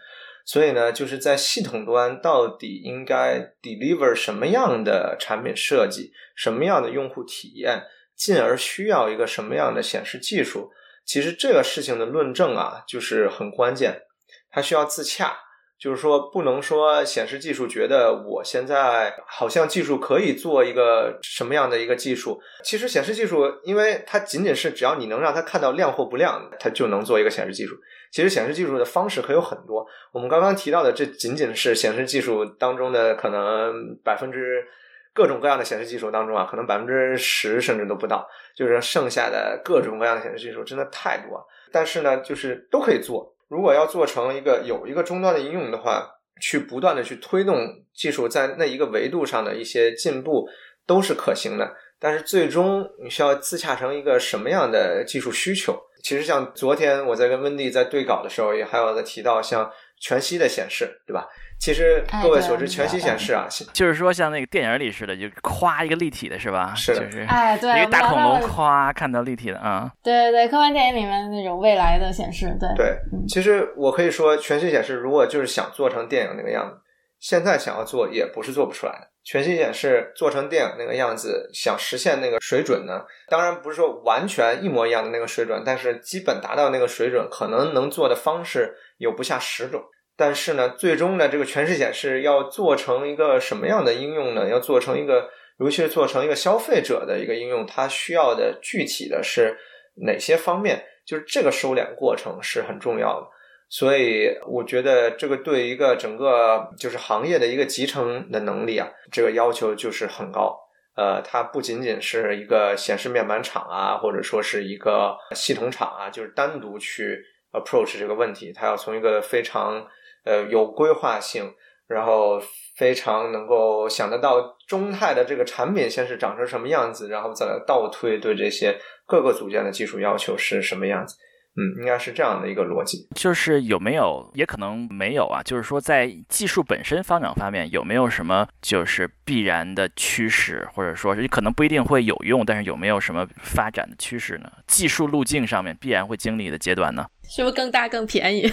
[0.45, 7.83] 所以呢，就是在系统端到底应该 deliver 什么样的产品设计，什么样的用户体验，
[8.17, 10.71] 进而需要一个什么样的显示技术，
[11.07, 14.03] 其实这个事情的论证啊，就是很关键。
[14.51, 15.37] 它需要自洽，
[15.79, 22.41] 就是说不能说显示技术觉得我现在好像技术可以做一个什么样的一个技术。
[22.63, 27.77] 其实显示技术，因为它仅仅是只要你能让它看到亮或不亮，它就能做一个显示技术。
[28.11, 29.87] 其实显示技术的方式可有很多。
[30.13, 34.67] 我们刚刚提到的这仅仅是显示技术当中的可能百分之
[35.15, 38.29] 各种各样的显示技术当中啊，可能百分之十甚至都不到。
[38.57, 43.33] 就是剩下的各种各样的显示技术真的太多，但是呢，就是都可以做。
[43.51, 46.09] 如果要做成一个有一个终端的应用的话，
[46.41, 50.49] 去不断的去推动技术在那一个维度上的一些进步
[50.87, 51.75] 都是可行的。
[51.99, 55.77] 但是最终你需要自洽成一个什么样的技术需求？
[56.03, 61.27] 其实像昨天我在跟温迪在对稿的时候，也还有在提到像全息的显示，对吧？
[61.61, 66.73] 其实各位所知，全息显示啊，就是说像那个电影里似的，就夸一个立体的，是吧？
[66.75, 69.93] 是，就是哎，对，一个大恐龙夸看到立体的啊。
[70.03, 72.69] 对对对，科幻电影里面的那种未来的显示，对。
[72.75, 76.81] 对，其实我可以说，全息显示如果就是想做成电影那个样子，
[77.19, 79.11] 现在想要做也不是做不出来的。
[79.23, 83.03] 全息显示做成电影那个样子，想实现那个水准呢？
[83.29, 89.83] 当然不是说完全一模一样的那个水准，但是基本达到那个水准，可能能做的方式有不下十种。
[90.21, 94.47] 但是呢，最终呢，这个全视显示要做成一个什么样的应用呢？
[94.51, 99.57] 要做成一个，尤其是做成一个消费者的一个应用，它需要的具体的是
[100.05, 100.85] 哪些方面？
[101.07, 103.27] 就是这个收敛过程是很重要的。
[103.71, 110.55] 所以我觉得这个对一个整个就是行业的一个集成的能力啊，这个要求就是很高。
[110.97, 119.87] 呃，它不仅仅是一个显示面板厂啊，或者说是一个系统厂啊，就是单独去 approach 这个问题，它要从一个非常
[120.25, 121.53] 呃有规划性，
[121.87, 122.41] 然后
[122.77, 131.17] 非常能够想得到中泰的这个产品先是长成什么样子，然后再来倒推对这些各个组件的技术要求是什么样子。
[131.57, 135.43] 嗯，应该是这样的一个逻辑，就是有没有，也可能没有啊。
[135.43, 144.51] 就是说，在技术本身发展方面，有没有什么就是必然的趋势，或者说是可能不一定会有用，但是有没有什么发展的趋势呢？
[144.69, 147.05] 技术路径上面必然会经历的阶段呢？
[147.31, 148.53] 是不是更大更便宜？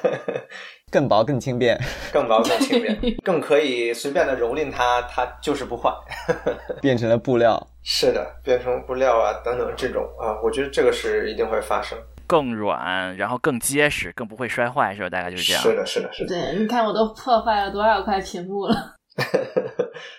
[0.90, 1.78] 更薄更轻便，
[2.12, 5.92] 更薄更轻便， 更可以随便的蹂躏它，它就是不坏，
[6.80, 7.64] 变成了布料。
[7.84, 11.96] 是的，变成布料啊等等这种啊，我觉得这个是一定会发生。
[12.26, 15.10] 更软，然后更结实，更不会摔坏，是吧？
[15.10, 15.62] 大概就是这样。
[15.62, 16.28] 是的，是的，是的。
[16.28, 18.96] 对，你看我都破坏了多少块屏幕了。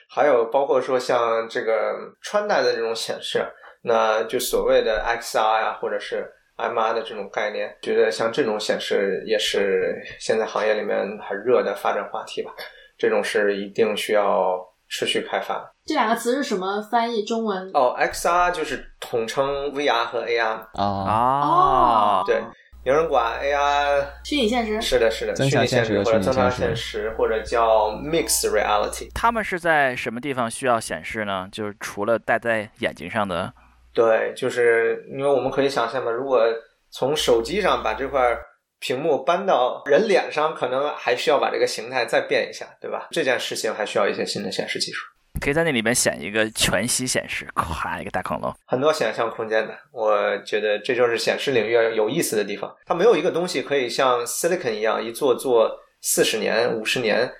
[0.08, 3.44] 还有包括说像这个穿戴的这种显示，
[3.82, 6.32] 那就所谓的 XR 呀，或者是。
[6.62, 10.98] MR 的这种概念，觉得像这种显示也是现在行业里面
[11.28, 12.52] 很热的发展话题吧。
[12.98, 15.74] 这种是一定需要持续开发。
[15.86, 17.24] 这两个词是什么翻译？
[17.26, 17.72] 中文？
[17.74, 22.40] 哦，XR 就是统称 VR 和 AR 啊啊，对，
[22.84, 29.10] 有人管 AR 虚拟现实，是的，是的，增强现实或者增强现实，或者叫 Mixed Reality。
[29.16, 31.50] 他们是在什么地方需要显示呢？
[31.52, 33.52] 就是除了戴在眼睛上的。
[33.94, 36.42] 对，就是因为我们可以想象嘛，如果
[36.90, 38.38] 从手机上把这块
[38.80, 43.08] 屏幕搬到人脸上，可能还需要把这个形态再变一下，对吧？
[43.12, 45.06] 这件事情还需要一些新的显示技术。
[45.40, 49.78] 可以在那里面显一个全息显示，咵一个大恐龙，很多想象空间的。
[49.92, 52.74] 我觉得这就是显示领域有意思的地方。
[52.86, 57.32] 它没有一个东西可以像 Silicon 一样一做做四十年、五十年。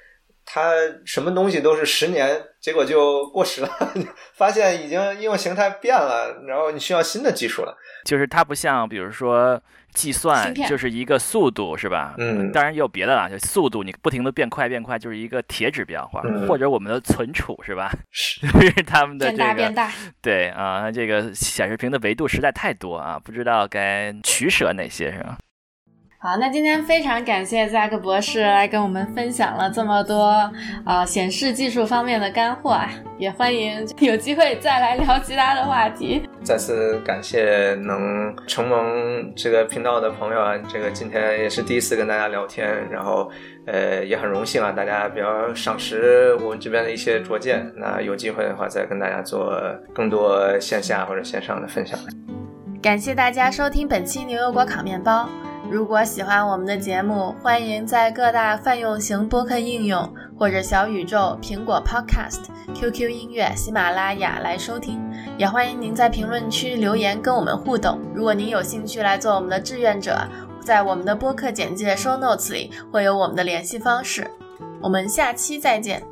[0.46, 0.72] 它
[1.06, 3.70] 什么东西都是十年，结果就过时了，
[4.36, 7.78] 发现已经应用形态变了，然后你需要新的技术了。
[8.06, 9.62] 就是它不像，比如说
[9.94, 12.16] 计算，就是一个速度，是吧？
[12.18, 12.52] 嗯。
[12.52, 17.92] 当然也有别的了，就速度，你不停的变快变快，就是一个铁指标化，或者我们的存储，是吧？
[18.10, 18.42] 是
[18.86, 19.38] 他们的这个。
[19.38, 19.92] 变大变大。
[20.22, 25.38] 对啊，这个显示屏的维度实在太多啊，不知道该取舍哪些，是吧？
[26.24, 30.48] 好，那今天非常感谢扎克博士来跟我们分享了这么多
[30.86, 32.88] 啊显示技术方面的干货啊，
[33.18, 36.22] 也欢迎有机会再来聊其他的话题。
[36.44, 43.28] 再次感谢能承蒙这个频道的朋友啊，这个今天也是第一次跟大家聊天，然后
[43.66, 49.60] 呃也很荣幸啊，大家比较赏识我们这边的一些拙见，那有机会的话再跟大家做
[49.92, 51.98] 更多线下或者线上的分享。
[52.80, 55.28] 感谢大家收听本期牛油果烤面包。
[55.72, 62.42] 如果喜欢我们的节目，欢迎在各大泛用型播客应用或者小宇宙、苹果 Podcast、
[62.76, 65.02] QQ 音乐、喜马拉雅来收听。
[65.38, 67.98] 也欢迎您在评论区留言跟我们互动。
[68.14, 70.20] 如果您有兴趣来做我们的志愿者，
[70.62, 74.30] 在我们的播客简介 Show Notes 里会有我们的联系方式。
[74.82, 76.04] 我们下期再见。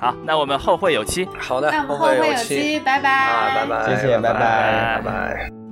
[0.00, 1.28] 好，那我们后会有期。
[1.38, 3.08] 好的，那我们后会有期，拜拜。
[3.08, 5.65] 啊，拜拜，谢谢，拜拜，拜拜。